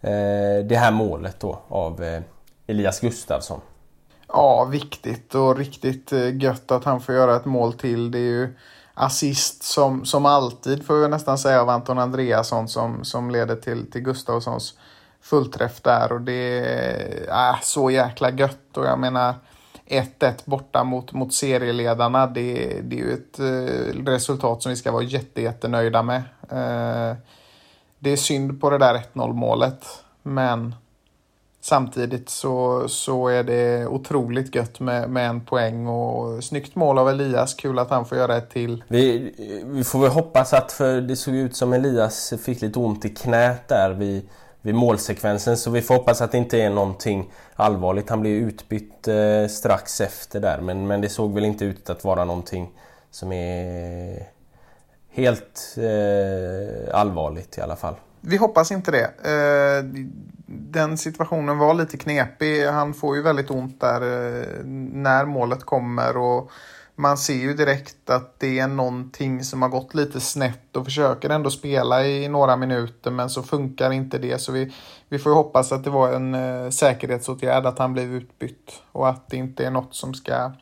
[0.00, 2.22] eh, det här målet då av eh,
[2.66, 3.60] Elias Gustafsson.
[4.28, 8.10] Ja, viktigt och riktigt eh, gött att han får göra ett mål till.
[8.10, 8.54] Det är ju
[8.94, 13.90] assist som, som alltid får vi nästan säga av Anton Andreasson som, som leder till,
[13.90, 14.74] till Gustavssons
[15.20, 16.58] fullträff där och det
[17.28, 19.34] är äh, så jäkla gött och jag menar
[19.86, 24.92] 1-1 borta mot, mot serieledarna det, det är ju ett eh, resultat som vi ska
[24.92, 26.22] vara jätte, jättenöjda med.
[26.48, 27.16] Eh,
[27.98, 30.74] det är synd på det där 1-0 målet men
[31.64, 37.08] Samtidigt så, så är det otroligt gött med, med en poäng och snyggt mål av
[37.08, 37.54] Elias.
[37.54, 38.84] Kul att han får göra ett till.
[38.88, 43.04] Vi, vi får väl hoppas att, för det såg ut som Elias fick lite ont
[43.04, 44.28] i knät där vid,
[44.60, 45.56] vid målsekvensen.
[45.56, 48.10] Så vi får hoppas att det inte är någonting allvarligt.
[48.10, 52.04] Han blev utbytt eh, strax efter där men, men det såg väl inte ut att
[52.04, 52.70] vara någonting
[53.10, 54.28] som är
[55.10, 57.94] helt eh, allvarligt i alla fall.
[58.20, 59.04] Vi hoppas inte det.
[59.04, 59.84] Eh,
[60.46, 62.66] den situationen var lite knepig.
[62.66, 66.50] Han får ju väldigt ont där eh, när målet kommer och
[66.96, 71.30] man ser ju direkt att det är någonting som har gått lite snett och försöker
[71.30, 74.38] ändå spela i några minuter men så funkar inte det.
[74.38, 74.74] Så vi,
[75.08, 79.08] vi får ju hoppas att det var en eh, säkerhetsåtgärd att han blev utbytt och
[79.08, 80.52] att det inte är något som ska,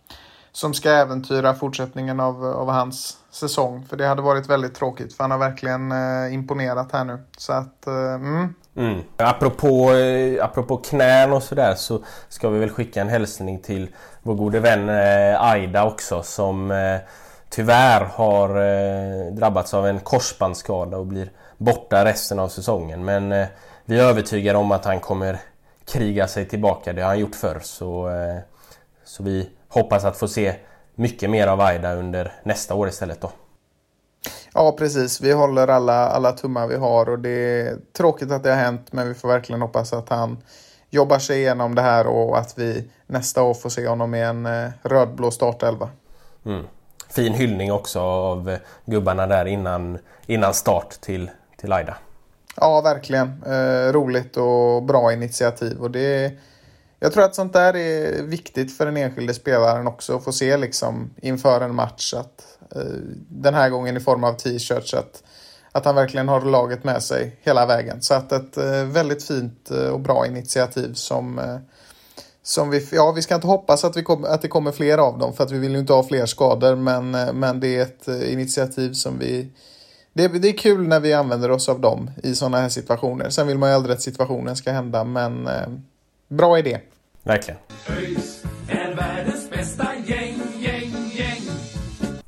[0.52, 3.86] som ska äventyra fortsättningen av, av hans säsong.
[3.88, 7.18] För det hade varit väldigt tråkigt för han har verkligen eh, imponerat här nu.
[7.36, 8.54] Så att, eh, mm.
[8.76, 9.00] Mm.
[9.16, 13.88] Apropå, eh, apropå knän och sådär så ska vi väl skicka en hälsning till
[14.22, 16.98] vår gode vän eh, Aida också som eh,
[17.48, 23.04] tyvärr har drabbats av en korsbandsskada och blir borta resten av säsongen.
[23.04, 23.46] Men
[23.84, 25.38] vi är övertygade om att han kommer
[25.92, 26.92] kriga sig tillbaka.
[26.92, 27.60] Det har han gjort förr.
[27.62, 28.10] Så,
[29.04, 30.54] så vi hoppas att få se
[30.94, 33.30] mycket mer av Aida under nästa år istället då.
[34.54, 35.20] Ja, precis.
[35.20, 38.92] Vi håller alla, alla tummar vi har och det är tråkigt att det har hänt
[38.92, 40.38] men vi får verkligen hoppas att han
[40.90, 44.46] jobbar sig igenom det här och att vi nästa år får se honom i en
[44.46, 45.88] eh, rödblå startelva.
[46.46, 46.64] Mm.
[47.08, 51.96] Fin hyllning också av eh, gubbarna där innan, innan start till, till Aida.
[52.56, 53.42] Ja, verkligen.
[53.46, 55.80] Eh, roligt och bra initiativ.
[55.80, 56.32] Och det,
[57.00, 60.56] jag tror att sånt där är viktigt för den enskilde spelaren också att få se
[60.56, 62.14] liksom inför en match.
[62.14, 62.58] Att
[63.28, 64.94] den här gången i form av t-shirts.
[64.94, 65.22] Att,
[65.72, 68.02] att han verkligen har laget med sig hela vägen.
[68.02, 71.58] Så att ett eh, väldigt fint eh, och bra initiativ som
[72.44, 75.18] som vi, ja, vi ska inte hoppas att, vi kom, att det kommer fler av
[75.18, 78.08] dem för att vi vill ju inte ha fler skador men, men det är ett
[78.08, 79.50] initiativ som vi
[80.12, 83.30] det, det är kul när vi använder oss av dem i sådana här situationer.
[83.30, 85.68] Sen vill man ju aldrig att situationen ska hända men eh,
[86.28, 86.80] bra idé.
[87.22, 87.60] Verkligen.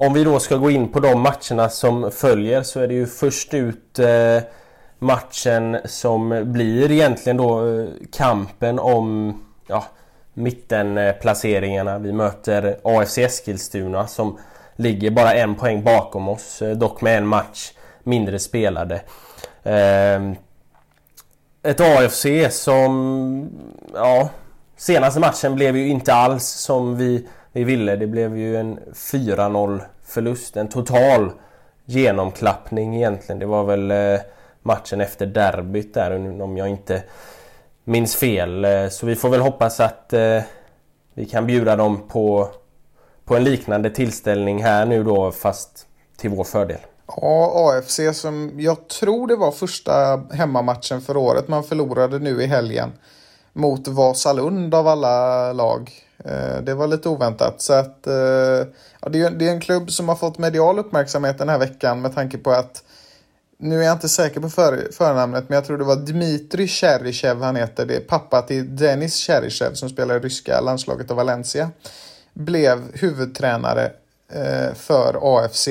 [0.06, 3.06] Om vi då ska gå in på de matcherna som följer så är det ju
[3.06, 4.42] först ut eh,
[4.98, 9.34] matchen som blir egentligen då eh, kampen om
[9.66, 9.84] ja,
[10.34, 11.98] mittenplaceringarna.
[11.98, 14.38] Vi möter AFC Eskilstuna som
[14.76, 18.94] ligger bara en poäng bakom oss, eh, dock med en match mindre spelade.
[19.62, 20.32] Eh,
[21.62, 23.50] ett AFC som,
[23.94, 24.28] ja,
[24.76, 27.96] senaste matchen blev ju inte alls som vi vi ville.
[27.96, 30.56] Det blev ju en 4-0 förlust.
[30.56, 31.30] En total
[31.84, 33.38] genomklappning egentligen.
[33.38, 34.20] Det var väl eh,
[34.62, 37.02] matchen efter derbyt där om jag inte
[37.84, 38.64] minns fel.
[38.64, 40.42] Eh, så vi får väl hoppas att eh,
[41.14, 42.48] vi kan bjuda dem på,
[43.24, 45.86] på en liknande tillställning här nu då fast
[46.16, 46.80] till vår fördel.
[47.06, 52.46] Ja, AFC som jag tror det var första hemmamatchen för året man förlorade nu i
[52.46, 52.92] helgen
[53.52, 55.92] mot Vasalund av alla lag.
[56.18, 57.61] Eh, det var lite oväntat.
[57.62, 58.66] Så att, eh,
[59.00, 62.38] ja, det, är, en klubb som har fått medial uppmärksamhet den här veckan med tanke
[62.38, 62.83] på att
[63.59, 67.42] nu är jag inte säker på för, förnamnet, men jag tror det var Dmitrij Cheryshev
[67.42, 67.87] han heter.
[67.87, 71.70] Det är pappa till Denis Cheryshev som spelar i ryska landslaget av Valencia.
[72.33, 73.92] Blev huvudtränare
[74.33, 75.68] eh, för AFC,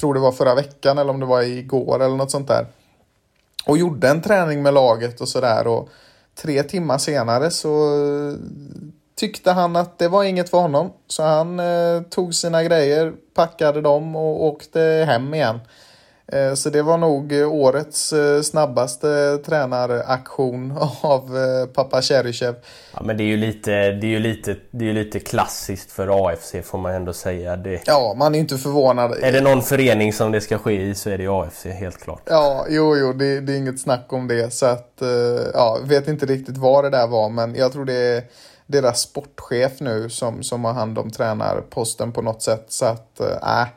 [0.00, 2.66] tror det var förra veckan eller om det var igår eller något sånt där.
[3.66, 5.66] Och gjorde en träning med laget och sådär.
[5.66, 5.88] Och
[6.34, 7.90] tre timmar senare så
[9.16, 10.92] tyckte han att det var inget för honom.
[11.06, 15.60] Så han eh, tog sina grejer, packade dem och åkte hem igen.
[16.32, 22.54] Eh, så det var nog årets eh, snabbaste tränaraktion av eh, pappa Cheryshev.
[22.94, 26.28] Ja, men det är ju lite, det är ju lite, det är lite klassiskt för
[26.28, 27.56] AFC får man ändå säga.
[27.56, 27.82] Det...
[27.86, 29.14] Ja, man är inte förvånad.
[29.22, 32.22] Är det någon förening som det ska ske i så är det AFC, helt klart.
[32.24, 34.52] Ja, jo, jo, det, det är inget snack om det.
[34.52, 35.02] Så att,
[35.54, 38.22] ja, vet inte riktigt vad det där var, men jag tror det är
[38.66, 42.66] deras sportchef nu som, som har hand om tränarposten på något sätt.
[42.68, 43.68] Så att, eh, äh,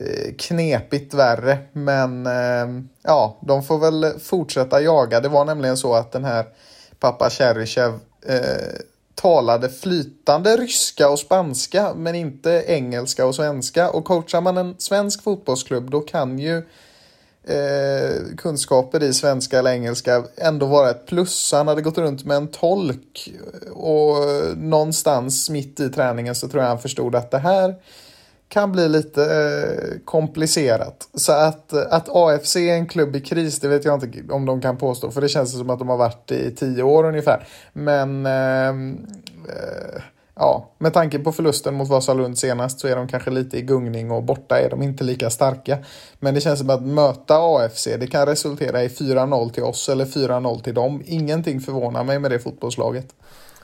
[0.00, 1.58] eh, knepigt värre.
[1.72, 5.20] Men äh, ja, de får väl fortsätta jaga.
[5.20, 6.46] Det var nämligen så att den här
[7.00, 7.92] pappa Cheryshev
[8.26, 8.80] äh,
[9.14, 13.90] talade flytande ryska och spanska men inte engelska och svenska.
[13.90, 16.62] Och coachar man en svensk fotbollsklubb då kan ju
[17.46, 21.52] eh, kunskaper i svenska eller engelska ändå vara ett plus.
[21.52, 23.34] Han hade gått runt med en tolk
[23.72, 24.16] och
[24.56, 27.74] någonstans mitt i träningen så tror jag han förstod att det här
[28.48, 31.08] kan bli lite eh, komplicerat.
[31.14, 34.60] Så att, att AFC är en klubb i kris, det vet jag inte om de
[34.60, 37.46] kan påstå, för det känns som att de har varit i tio år ungefär.
[37.72, 39.06] Men ehm,
[39.48, 40.02] eh, eh,
[40.36, 44.10] ja, med tanke på förlusten mot Vasalund senast så är de kanske lite i gungning
[44.10, 45.78] och borta är de inte lika starka.
[46.18, 50.04] Men det känns som att möta AFC, det kan resultera i 4-0 till oss eller
[50.04, 51.02] 4-0 till dem.
[51.06, 53.06] Ingenting förvånar mig med det fotbollslaget.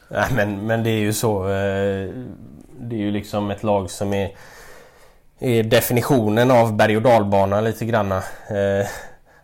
[0.09, 1.43] Nej, men, men det är ju så.
[1.45, 2.11] Eh,
[2.81, 4.31] det är ju liksom ett lag som är,
[5.39, 8.17] är definitionen av berg och dalbana lite granna.
[8.49, 8.87] Eh,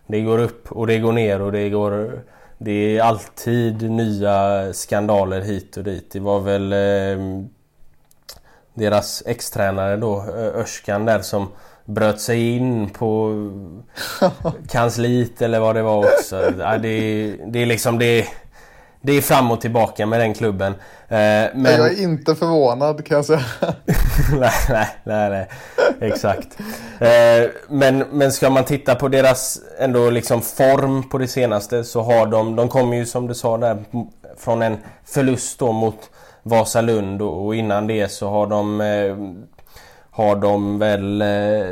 [0.07, 2.23] det går upp och det går ner och det går
[2.57, 6.11] det är alltid nya skandaler hit och dit.
[6.11, 7.43] Det var väl eh,
[8.73, 10.21] deras ex-tränare då,
[10.55, 11.47] Örskan där som
[11.85, 13.33] bröt sig in på
[14.69, 16.51] kansliet eller vad det var också.
[16.81, 18.27] Det, det är liksom det
[19.07, 20.71] det är fram och tillbaka med den klubben.
[21.07, 21.17] Eh,
[21.53, 21.65] men...
[21.65, 23.41] Jag är inte förvånad kan jag säga.
[24.39, 25.47] nej, nej, nej, nej,
[25.99, 26.57] exakt.
[26.99, 32.01] Eh, men, men ska man titta på deras ändå liksom form på det senaste så
[32.01, 33.77] har de, de kommer ju som du sa där
[34.37, 36.09] från en förlust då mot
[36.43, 39.17] Vasalund och innan det så har de eh,
[40.11, 41.23] har de väl,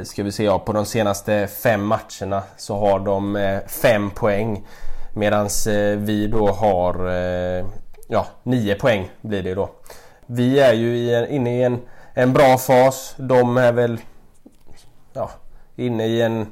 [0.05, 4.63] ska vi se, ja, på de senaste fem matcherna så har de fem poäng.
[5.17, 7.65] Medan eh, vi då har eh,
[8.07, 9.69] ja, 9 poäng blir det då.
[10.25, 11.79] Vi är ju i en, inne i en,
[12.13, 13.15] en bra fas.
[13.17, 13.99] De är väl
[15.13, 15.29] ja,
[15.75, 16.47] inne i en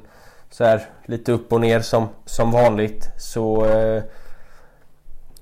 [0.50, 3.08] så här lite upp och ner som, som vanligt.
[3.18, 4.02] Så eh,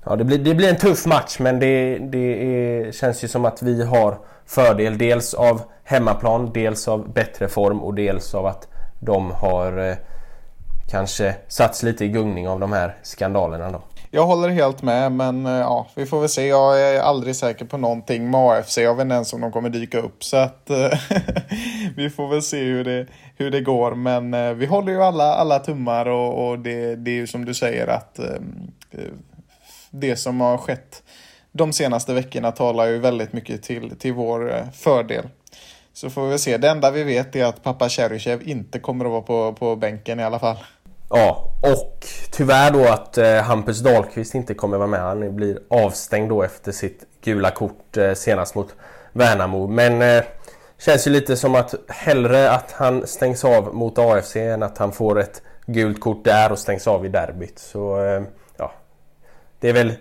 [0.05, 3.45] ja, det, blir, det blir en tuff match men det, det är, känns ju som
[3.45, 8.67] att vi har fördel dels av hemmaplan, dels av bättre form och dels av att
[8.99, 9.97] de har
[10.89, 13.81] kanske satts lite i gungning av de här skandalerna då.
[14.15, 16.47] Jag håller helt med, men eh, ja, vi får väl se.
[16.47, 18.77] Jag är aldrig säker på någonting med AFC.
[18.77, 20.99] Jag vet inte ens om de kommer dyka upp, så att eh,
[21.95, 23.95] vi får väl se hur det, hur det går.
[23.95, 27.45] Men eh, vi håller ju alla, alla tummar och, och det, det är ju som
[27.45, 28.19] du säger att
[29.89, 31.03] det som har skett
[31.51, 35.25] de senaste veckorna talar ju väldigt mycket till, till vår fördel.
[35.93, 36.57] Så får vi se.
[36.57, 40.19] Det enda vi vet är att pappa Cheryshev inte kommer att vara på, på bänken
[40.19, 40.57] i alla fall.
[41.09, 44.99] Ja, och tyvärr då att eh, Hampus Dahlqvist inte kommer vara med.
[44.99, 48.75] Han blir avstängd då efter sitt gula kort eh, senast mot
[49.11, 49.67] Värnamo.
[49.67, 50.23] Men eh,
[50.79, 54.91] känns ju lite som att hellre att han stängs av mot AFC än att han
[54.91, 57.59] får ett gult kort där och stängs av i derbyt.
[57.59, 58.23] Så eh,
[58.57, 58.71] ja,
[59.59, 59.93] det är väl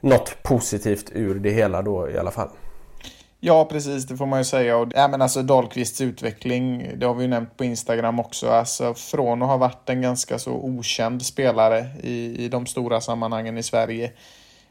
[0.00, 2.48] något positivt ur det hela då i alla fall.
[3.44, 4.76] Ja, precis, det får man ju säga.
[4.76, 8.48] Och, ja, men alltså Dahlqvists utveckling, det har vi ju nämnt på Instagram också.
[8.48, 13.58] Alltså, från att ha varit en ganska så okänd spelare i, i de stora sammanhangen
[13.58, 14.12] i Sverige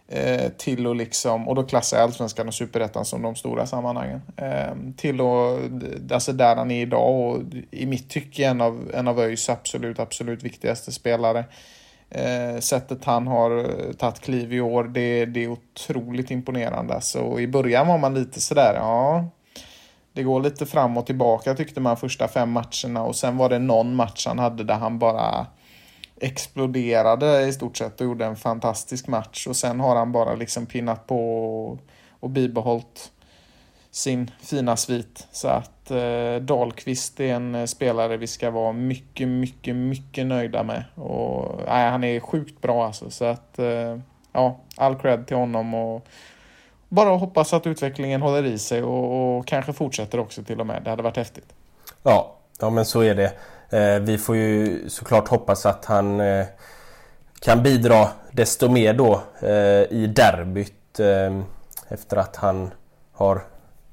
[0.07, 4.21] eh, till att liksom, och då klassar jag Allsvenskan och Superettan som de stora sammanhangen.
[4.37, 9.07] Eh, till att, alltså där han är idag och i mitt tycke en av, en
[9.07, 11.45] av ÖIS absolut, absolut viktigaste spelare.
[12.11, 16.93] Eh, sättet han har eh, tagit kliv i år, det, det är otroligt imponerande.
[16.93, 19.25] Alltså, Så i början var man lite sådär, ja,
[20.13, 23.59] det går lite fram och tillbaka tyckte man första fem matcherna och sen var det
[23.59, 25.45] någon match han hade där han bara
[26.19, 30.65] exploderade i stort sett och gjorde en fantastisk match och sen har han bara liksom
[30.65, 31.77] pinnat på
[32.19, 33.11] och bibehållit
[33.91, 35.27] sin fina svit.
[35.31, 40.63] Så att eh, Dahlqvist är en eh, spelare vi ska vara mycket, mycket, mycket nöjda
[40.63, 40.83] med.
[40.95, 43.09] Och, nej, han är sjukt bra alltså.
[43.09, 43.97] Så att eh,
[44.33, 46.07] ja, all cred till honom och
[46.89, 50.83] bara hoppas att utvecklingen håller i sig och, och, kanske fortsätter också till och med.
[50.83, 51.53] Det hade varit häftigt.
[52.03, 53.33] Ja, ja men så är det.
[53.77, 56.45] Eh, vi får ju såklart hoppas att han eh,
[57.39, 61.41] kan bidra desto mer då eh, i derbyt eh,
[61.87, 62.71] efter att han
[63.11, 63.41] har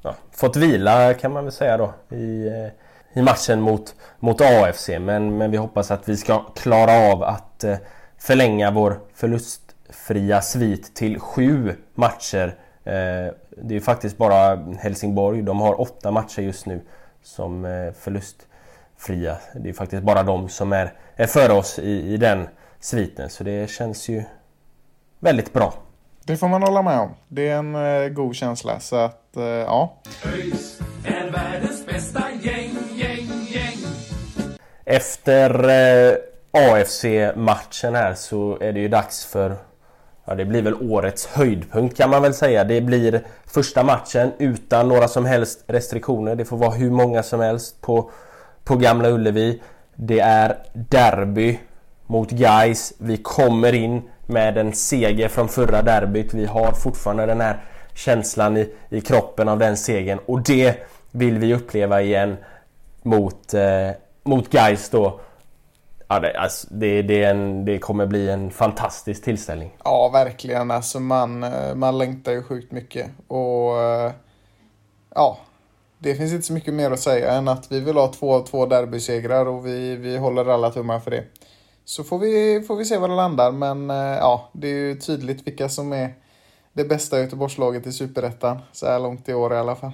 [0.02, 4.88] ja, fått vila kan man väl säga då i, eh, i matchen mot, mot AFC.
[4.88, 7.76] Men, men vi hoppas att vi ska klara av att eh,
[8.18, 12.54] förlänga vår förlustfria svit till sju matcher.
[12.84, 13.32] Eh,
[13.62, 16.80] det är faktiskt bara Helsingborg, de har åtta matcher just nu
[17.22, 17.62] som
[17.98, 19.36] förlustfria.
[19.54, 22.48] Det är faktiskt bara de som är, är före oss i, i den
[22.80, 24.24] sviten så det känns ju
[25.20, 25.74] väldigt bra.
[26.28, 27.14] Det får man hålla med om.
[27.28, 29.94] Det är en eh, god känsla så att eh, ja.
[30.24, 33.78] ÖIS är världens bästa gäng, gäng, gäng.
[34.84, 36.16] Efter eh,
[36.50, 39.56] AFC-matchen här så är det ju dags för
[40.24, 42.64] Ja, det blir väl årets höjdpunkt kan man väl säga.
[42.64, 46.34] Det blir första matchen utan några som helst restriktioner.
[46.34, 48.10] Det får vara hur många som helst på,
[48.64, 49.62] på Gamla Ullevi.
[49.94, 51.58] Det är derby
[52.06, 52.92] mot Guys.
[52.98, 56.34] Vi kommer in med en seger från förra derbyt.
[56.34, 57.64] Vi har fortfarande den här
[57.94, 60.76] känslan i, i kroppen av den segern och det
[61.10, 62.36] vill vi uppleva igen
[63.02, 63.90] mot, eh,
[64.22, 65.20] mot Gais då.
[66.08, 69.76] Ja, det, alltså, det, det, en, det, kommer bli en fantastisk tillställning.
[69.84, 70.70] Ja, verkligen.
[70.70, 73.10] Alltså, man, eh, man längtar ju sjukt mycket.
[73.26, 74.12] Och eh,
[75.14, 75.38] ja,
[75.98, 78.66] det finns inte så mycket mer att säga än att vi vill ha två, två
[78.66, 81.24] derbysegrar och vi, vi håller alla tummar för det.
[81.88, 84.94] Så får vi, får vi se var det landar, men eh, ja, det är ju
[84.94, 86.14] tydligt vilka som är
[86.72, 89.92] det bästa Göteborgslaget i Superettan så här långt i år i alla fall.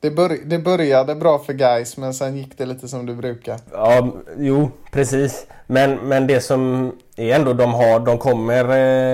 [0.00, 3.60] Det, bör, det började bra för guys men sen gick det lite som det brukar.
[3.72, 5.46] Ja, jo, precis.
[5.66, 8.64] Men, men det som är ändå de har, de kommer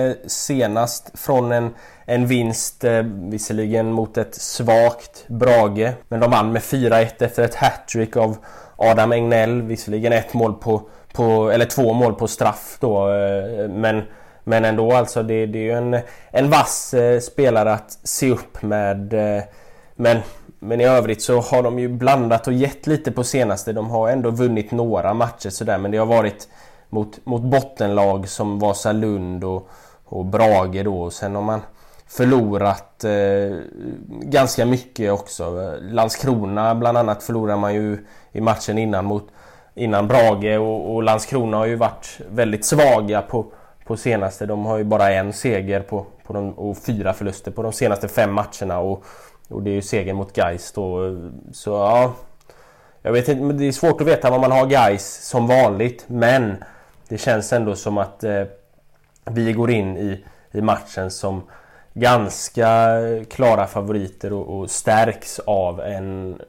[0.07, 1.73] eh, senast från en,
[2.05, 5.91] en vinst, eh, visserligen mot ett svagt Brage.
[6.07, 8.37] Men de vann med 4-1 efter ett hattrick av
[8.75, 13.09] Adam Egnell, visserligen ett mål på på, eller två mål på straff då.
[13.09, 14.01] Eh, men,
[14.43, 15.99] men ändå alltså det, det är ju en,
[16.31, 19.13] en vass eh, spelare att se upp med.
[19.13, 19.43] Eh,
[19.95, 20.17] men,
[20.59, 23.73] men i övrigt så har de ju blandat och gett lite på senaste.
[23.73, 26.47] De har ändå vunnit några matcher sådär men det har varit
[26.89, 29.69] mot, mot bottenlag som Vasalund och,
[30.05, 31.01] och Brage då.
[31.01, 31.61] Och sen har man
[32.07, 33.57] förlorat eh,
[34.07, 35.75] ganska mycket också.
[35.81, 39.27] Landskrona bland annat förlorar man ju i matchen innan mot
[39.77, 43.45] innan Brage och, och, Landskrona har ju varit väldigt svaga på,
[43.85, 44.45] på senaste.
[44.45, 48.07] De har ju bara en seger på, på de, och fyra förluster på de senaste
[48.07, 49.03] fem matcherna och,
[49.47, 51.17] och det är ju segern mot Gais då.
[51.51, 52.13] Så ja,
[53.01, 56.63] jag vet inte, det är svårt att veta vad man har Gais som vanligt men
[57.07, 58.43] det känns ändå som att eh,
[59.25, 61.41] vi går in i, i matchen som
[61.93, 62.97] ganska
[63.29, 66.41] klara favoriter och, och stärks av, en,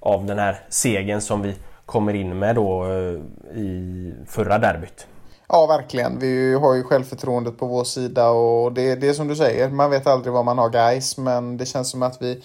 [0.00, 1.54] av den här segern som vi
[1.86, 5.06] kommer in med då eh, i förra derbyt.
[5.48, 6.18] Ja, verkligen.
[6.18, 9.90] Vi har ju självförtroendet på vår sida och det, det är som du säger, man
[9.90, 12.42] vet aldrig vad man har guys men det känns som att vi,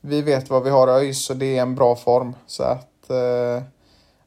[0.00, 2.34] vi vet vad vi har ÖIS och det är en bra form.
[2.46, 3.10] Så att...
[3.10, 3.62] Eh,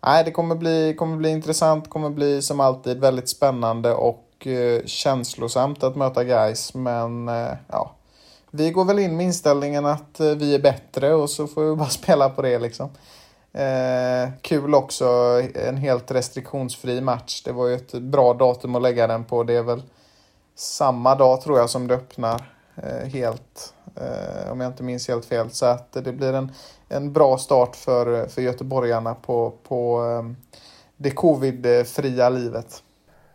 [0.05, 4.85] nej, det kommer bli, kommer bli intressant, kommer bli som alltid väldigt spännande och eh,
[4.85, 7.95] känslosamt att möta guys men eh, ja.
[8.51, 11.75] Vi går väl in med inställningen att eh, vi är bättre och så får vi
[11.75, 12.89] bara spela på det liksom.
[13.57, 15.05] Eh, kul också,
[15.55, 17.41] en helt restriktionsfri match.
[17.43, 19.43] Det var ju ett bra datum att lägga den på.
[19.43, 19.81] Det är väl
[20.55, 23.73] samma dag tror jag som det öppnar eh, helt.
[23.95, 25.49] Eh, om jag inte minns helt fel.
[25.49, 26.51] Så att det blir en,
[26.89, 30.51] en bra start för, för göteborgarna på, på eh,
[30.97, 32.83] det covidfria livet.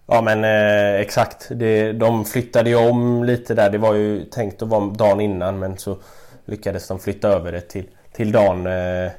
[0.07, 1.47] Ja men eh, exakt.
[1.51, 3.71] Det, de flyttade ju om lite där.
[3.71, 5.97] Det var ju tänkt att vara dagen innan men så
[6.45, 9.11] lyckades de flytta över det till, till dagen eh,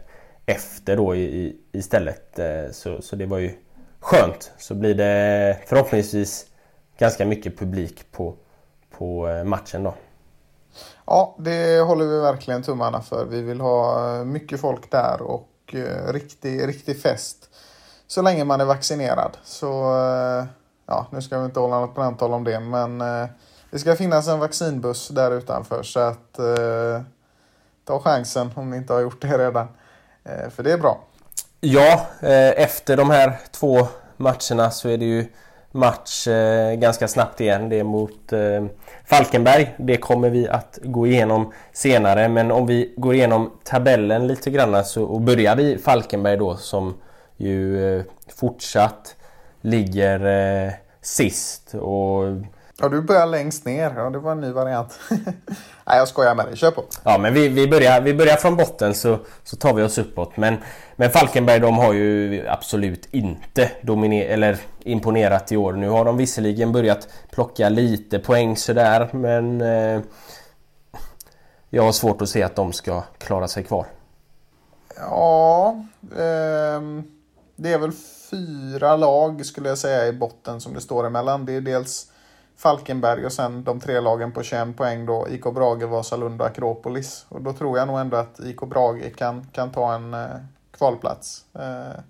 [0.46, 2.40] efter då i, istället.
[2.40, 3.54] Eh, så, så det var ju
[4.00, 4.52] skönt.
[4.58, 6.46] Så blir det förhoppningsvis
[6.98, 8.36] ganska mycket publik på,
[8.98, 9.94] på eh, matchen då.
[11.06, 13.26] Ja, det håller vi verkligen tummarna för.
[13.26, 15.48] Vi vill ha eh, mycket folk där och
[16.08, 17.50] riktig, riktig fest.
[18.08, 19.38] Så länge man är vaccinerad.
[19.44, 19.68] Så
[20.86, 22.98] ja, nu ska vi inte hålla något brandtal om det, men
[23.72, 26.40] det ska finnas en vaccinbuss där utanför så att
[27.86, 29.68] ta chansen om ni inte har gjort det redan.
[30.24, 31.00] Eh, för det är bra.
[31.60, 35.26] Ja, eh, efter de här två matcherna så är det ju
[35.72, 37.70] match eh, ganska snabbt igen.
[37.70, 38.34] Det är mot
[39.06, 39.76] Falkenberg.
[39.78, 42.30] Det kommer vi att gå igenom senare.
[42.30, 46.94] Men om vi går igenom tabellen lite grann så, och börjar i Falkenberg då som
[47.38, 48.04] ju
[48.36, 49.16] fortsatt
[49.62, 51.74] ligger sist.
[51.76, 52.24] Och
[52.82, 53.94] Ja, du börjar längst ner.
[53.96, 55.00] Ja, det var en ny variant.
[55.86, 56.58] Nej, jag skojar med dig.
[56.58, 56.84] Kör på.
[57.04, 60.38] Ja, men vi, vi, börjar, vi börjar från botten så, så tar vi oss uppåt.
[60.38, 60.58] Men,
[60.96, 65.74] men Falkenberg de har ju absolut inte dominer eller imponerat i år.
[65.74, 69.62] Nu har de visserligen börjat plocka lite poäng sådär, men...
[69.62, 70.02] Eh,
[71.74, 73.86] jag har svårt att se att de ska klara sig kvar.
[74.96, 75.86] Ja,
[76.18, 77.04] ehm,
[77.56, 77.92] det är väl
[78.32, 81.46] fyra lag skulle jag säga i botten som det står emellan.
[81.46, 82.11] Det är dels
[82.62, 85.28] Falkenberg och sen de tre lagen på 21 poäng då.
[85.30, 87.26] IK Brage, Vasalund och Akropolis.
[87.30, 90.28] Och då tror jag nog ändå att IK Brage kan, kan ta en eh,
[90.78, 91.46] kvalplats.
[91.54, 92.02] Eh,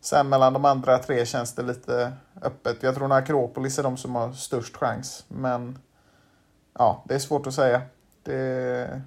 [0.00, 2.12] sen mellan de andra tre känns det lite
[2.42, 2.82] öppet.
[2.82, 5.24] Jag tror att Akropolis är de som har störst chans.
[5.28, 5.78] Men
[6.78, 7.82] ja, det är svårt att säga.
[8.24, 9.02] Det är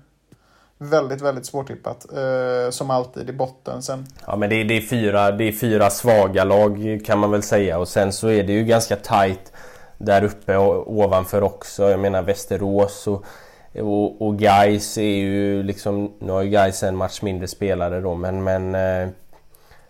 [0.77, 2.05] väldigt, väldigt svårtippat.
[2.13, 4.07] Eh, som alltid i botten sen.
[4.27, 7.43] Ja men det är, det, är fyra, det är fyra svaga lag kan man väl
[7.43, 9.51] säga och sen så är det ju ganska tight
[9.97, 11.89] där uppe och ovanför också.
[11.89, 13.25] Jag menar Västerås och,
[13.73, 16.13] och, och Gais är ju liksom...
[16.19, 19.09] Nu har ju Gais en match mindre spelare då men, men eh,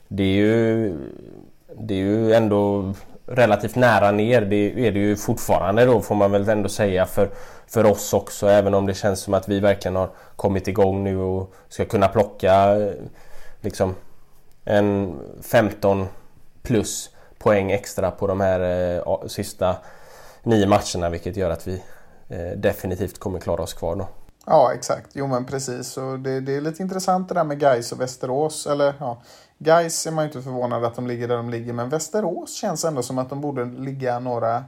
[0.08, 0.94] det är ju...
[1.78, 2.94] Det är ju ändå
[3.26, 4.42] relativt nära ner.
[4.42, 7.30] Det är det ju fortfarande då får man väl ändå säga för,
[7.68, 8.48] för oss också.
[8.48, 12.08] Även om det känns som att vi verkligen har kommit igång nu och ska kunna
[12.08, 12.94] plocka eh,
[13.62, 13.96] liksom
[14.66, 16.08] en 15
[16.64, 17.10] plus
[17.46, 18.60] poäng extra på de här
[19.08, 19.78] eh, sista
[20.44, 21.84] nio matcherna vilket gör att vi
[22.30, 24.08] eh, definitivt kommer klara oss kvar då.
[24.46, 25.98] Ja exakt, jo men precis.
[25.98, 28.68] Och det, det är lite intressant det där med Gais och Västerås.
[28.68, 29.22] Eller ja,
[29.58, 32.86] Gais är man ju inte förvånad att de ligger där de ligger men Västerås känns
[32.86, 34.66] ändå som att de borde ligga några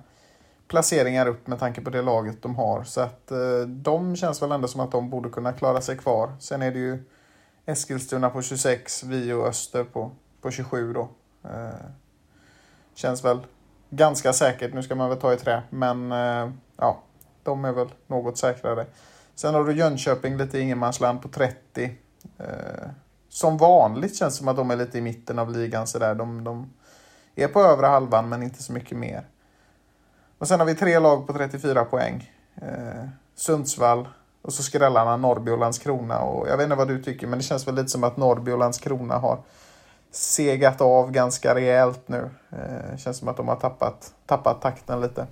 [0.68, 2.84] placeringar upp med tanke på det laget de har.
[2.84, 6.32] Så att eh, de känns väl ändå som att de borde kunna klara sig kvar.
[6.40, 7.04] Sen är det ju
[7.66, 10.12] Eskilstuna på 26, vi och Öster på,
[10.42, 11.10] på 27 då.
[11.44, 11.90] Eh,
[12.98, 13.40] känns väl
[13.90, 14.74] ganska säkert.
[14.74, 17.00] Nu ska man väl ta i trä, men eh, ja,
[17.44, 18.86] de är väl något säkrare.
[19.36, 21.96] Sen har du Jönköping lite ingenmansland på 30.
[22.38, 22.48] Eh,
[23.30, 26.16] som vanligt känns det som att de är lite i mitten av ligan sådär.
[26.16, 26.74] De, de
[27.36, 29.28] är på övre halvan men inte så mycket mer.
[30.38, 32.32] Och sen har vi tre lag på 34 poäng.
[32.56, 34.08] Eh, Sundsvall
[34.42, 36.20] och så skrällarna Norrby och Landskrona.
[36.20, 38.52] Och jag vet inte vad du tycker men det känns väl lite som att Norrby
[38.52, 39.40] och Landskrona har
[40.12, 42.30] segat av ganska rejält nu.
[42.52, 45.28] Eh, känns som att de har tappat, tappat takten lite.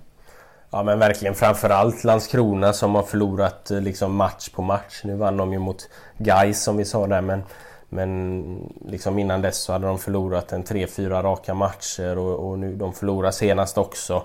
[0.70, 5.00] Ja men verkligen framförallt Landskrona som har förlorat eh, liksom match på match.
[5.04, 7.42] Nu vann de ju mot Gais som vi sa där men
[7.88, 8.42] men
[8.84, 12.92] liksom innan dess så hade de förlorat en 3-4 raka matcher och, och, nu de
[12.92, 14.22] förlorar senast också.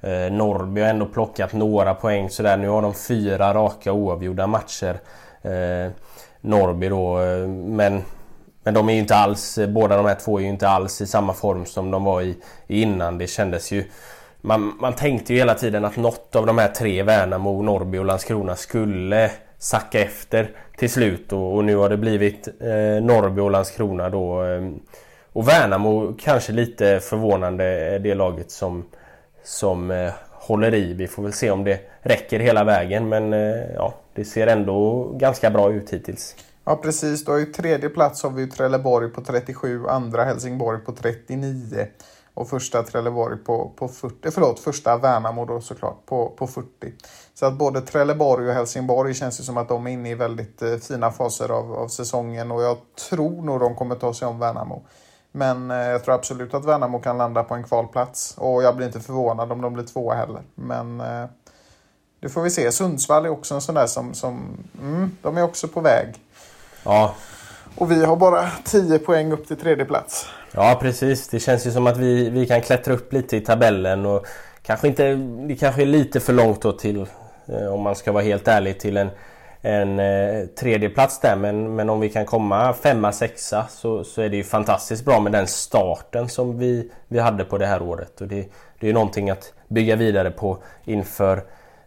[0.00, 2.56] Eh, Norrby har ändå plockat några poäng sådär.
[2.56, 5.00] Nu har de fyra raka oavgjorda matcher.
[5.42, 5.92] Eh,
[6.40, 8.02] Norrby då eh, men
[8.64, 11.06] men de är ju inte alls, båda de här två är ju inte alls i
[11.06, 12.36] samma form som de var i,
[12.66, 13.18] innan.
[13.18, 13.84] Det kändes ju...
[14.40, 18.04] Man, man tänkte ju hela tiden att något av de här tre, Värnamo, Norrby och
[18.04, 21.32] Landskrona, skulle sacka efter till slut.
[21.32, 24.44] Och, och nu har det blivit eh, Norrby och Landskrona då.
[24.44, 24.62] Eh,
[25.32, 28.84] och Värnamo kanske lite förvånande eh, det laget som,
[29.44, 30.92] som eh, håller i.
[30.92, 35.08] Vi får väl se om det räcker hela vägen men eh, ja, det ser ändå
[35.14, 36.36] ganska bra ut hittills.
[36.64, 41.86] Ja precis, då i tredje plats har vi Trelleborg på 37, andra Helsingborg på 39
[42.34, 46.68] och första Trelleborg på, på 40, eh, förlåt, första Värnamo då såklart på, på 40.
[47.34, 50.62] Så att både Trelleborg och Helsingborg känns ju som att de är inne i väldigt
[50.62, 52.76] eh, fina faser av, av säsongen och jag
[53.08, 54.82] tror nog de kommer ta sig om Värnamo.
[55.32, 58.86] Men eh, jag tror absolut att Värnamo kan landa på en kvalplats och jag blir
[58.86, 60.42] inte förvånad om de blir tvåa heller.
[60.54, 61.26] Men eh,
[62.20, 62.72] det får vi se.
[62.72, 66.14] Sundsvall är också en sån där som, som mm, de är också på väg.
[66.84, 67.14] Ja.
[67.76, 70.26] Och vi har bara 10 poäng upp till tredje plats.
[70.54, 74.06] Ja precis, det känns ju som att vi, vi kan klättra upp lite i tabellen
[74.06, 74.26] och
[74.62, 75.14] kanske inte,
[75.48, 77.06] det kanske är lite för långt då till,
[77.46, 79.10] eh, om man ska vara helt ärlig, till en,
[79.60, 81.36] en eh, tredje plats där.
[81.36, 85.20] Men, men om vi kan komma femma, sexa så, så är det ju fantastiskt bra
[85.20, 88.20] med den starten som vi, vi hade på det här året.
[88.20, 88.36] Och det,
[88.80, 91.42] det är ju någonting att bygga vidare på inför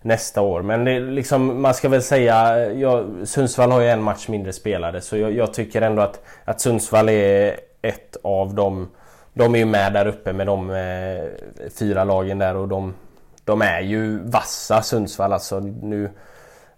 [0.05, 0.61] nästa år.
[0.61, 5.01] Men det, liksom, man ska väl säga, ja, Sundsvall har ju en match mindre spelade
[5.01, 8.89] så jag, jag, tycker ändå att, att Sundsvall är ett av dem.
[9.33, 12.93] De är ju med där uppe med de eh, fyra lagen där och de,
[13.43, 15.59] de är ju vassa Sundsvall alltså.
[15.59, 16.03] Nu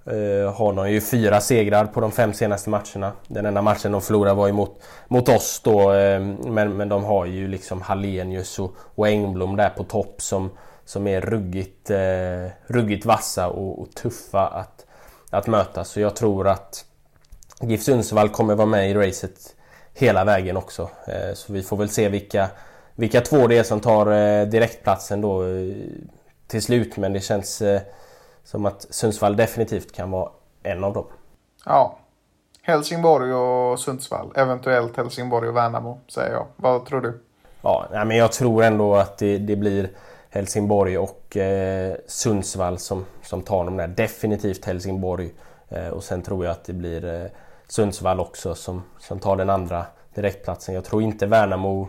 [0.06, 3.12] eh, har de ju fyra segrar på de fem senaste matcherna.
[3.28, 5.94] Den enda matchen de förlorade var ju mot, mot oss då.
[5.94, 10.50] Eh, men, men de har ju liksom Hallenius och, och Engblom där på topp som
[10.88, 14.86] som är ruggigt, eh, ruggigt vassa och, och, tuffa att,
[15.30, 15.84] att möta.
[15.84, 16.86] Så jag tror att
[17.62, 19.56] GIF Sundsvall kommer vara med i racet
[19.94, 20.90] hela vägen också.
[21.08, 22.50] Eh, så vi får väl se vilka,
[22.96, 25.76] vilka två det är som tar eh, direktplatsen då eh,
[26.48, 26.98] till slut.
[26.98, 27.82] Men det känns eh,
[28.44, 30.30] som att Sundsvall definitivt kan vara
[30.64, 31.06] en av dem.
[31.66, 31.98] Ja.
[32.62, 34.32] Helsingborg och Sundsvall.
[34.36, 36.46] Eventuellt Helsingborg och Värnamo säger jag.
[36.56, 37.20] Vad tror du?
[37.62, 39.90] Ja, men jag tror ändå att det, det blir
[40.30, 43.88] Helsingborg och eh, Sundsvall som, som tar de där.
[43.88, 45.32] Definitivt Helsingborg
[45.70, 47.30] Eh, och sen tror jag att det blir eh,
[47.68, 50.76] Sundsvall också som, som tar den andra direktplatsen.
[50.76, 51.88] Jag tror inte Värnamo...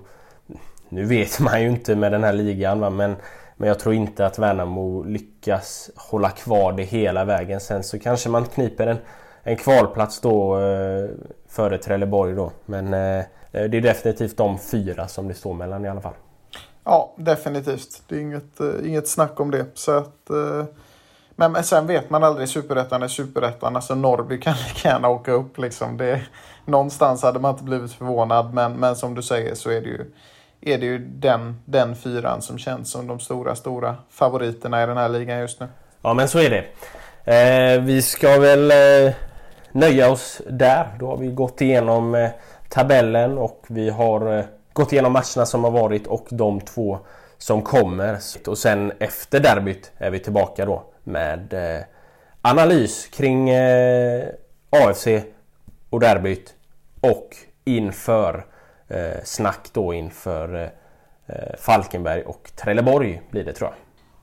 [0.89, 2.91] Nu vet man ju inte med den här ligan va?
[2.91, 3.17] men
[3.61, 7.61] men jag tror inte att Värnamo lyckas hålla kvar det hela vägen.
[7.61, 8.99] Sen så kanske man kniper en,
[9.43, 11.09] en kvalplats då eh,
[11.49, 12.53] före Trelleborg då.
[12.65, 16.15] Men eh, det är definitivt de fyra som det står mellan i alla fall.
[16.89, 18.03] Ja, definitivt.
[18.09, 19.67] Det är inget, eh, inget snack om det.
[19.75, 20.65] Så att, eh,
[21.37, 22.49] men, men sen vet man aldrig.
[22.49, 23.77] Superettan är superettan.
[23.77, 25.59] Alltså Norrby kan lika gärna åka upp.
[25.59, 25.97] Liksom.
[25.97, 26.23] Det,
[26.65, 28.55] någonstans hade man inte blivit förvånad.
[28.55, 30.05] Men, men som du säger så är det ju
[30.61, 34.97] är det ju den, den fyran som känns som de stora, stora favoriterna i den
[34.97, 35.67] här ligan just nu.
[36.03, 36.65] Ja, men så är det.
[37.35, 39.15] Eh, vi ska väl eh,
[39.73, 40.87] nöja oss där.
[40.99, 42.31] Då har vi gått igenom eh,
[42.69, 44.45] tabellen och vi har eh,
[44.79, 46.99] gått igenom matcherna som har varit och de två
[47.39, 48.19] som kommer.
[48.47, 51.83] Och sen efter derbyt är vi tillbaka då med eh,
[52.43, 54.29] analys kring eh,
[54.71, 55.07] AFC
[55.91, 56.55] och derbyt
[57.01, 58.47] och inför
[58.89, 63.79] eh, snack då inför eh, eh, Falkenberg och Trelleborg blir det tror jag.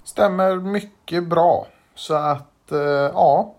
[0.08, 1.68] Stämmer mycket bra.
[1.96, 2.80] Så att eh,
[3.14, 3.56] ja,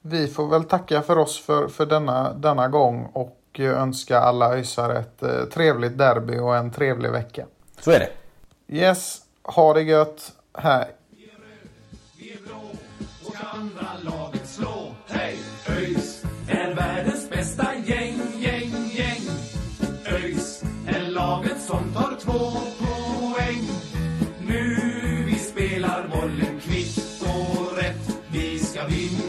[0.00, 4.98] vi får väl tacka för oss för, för denna, denna gång och önska alla ÖISare
[4.98, 7.46] ett eh, trevligt derby och en trevlig vecka.
[7.80, 8.10] Så är det.
[8.76, 10.32] Yes, ha det gött.
[10.54, 10.94] Hej.
[28.88, 29.28] Vi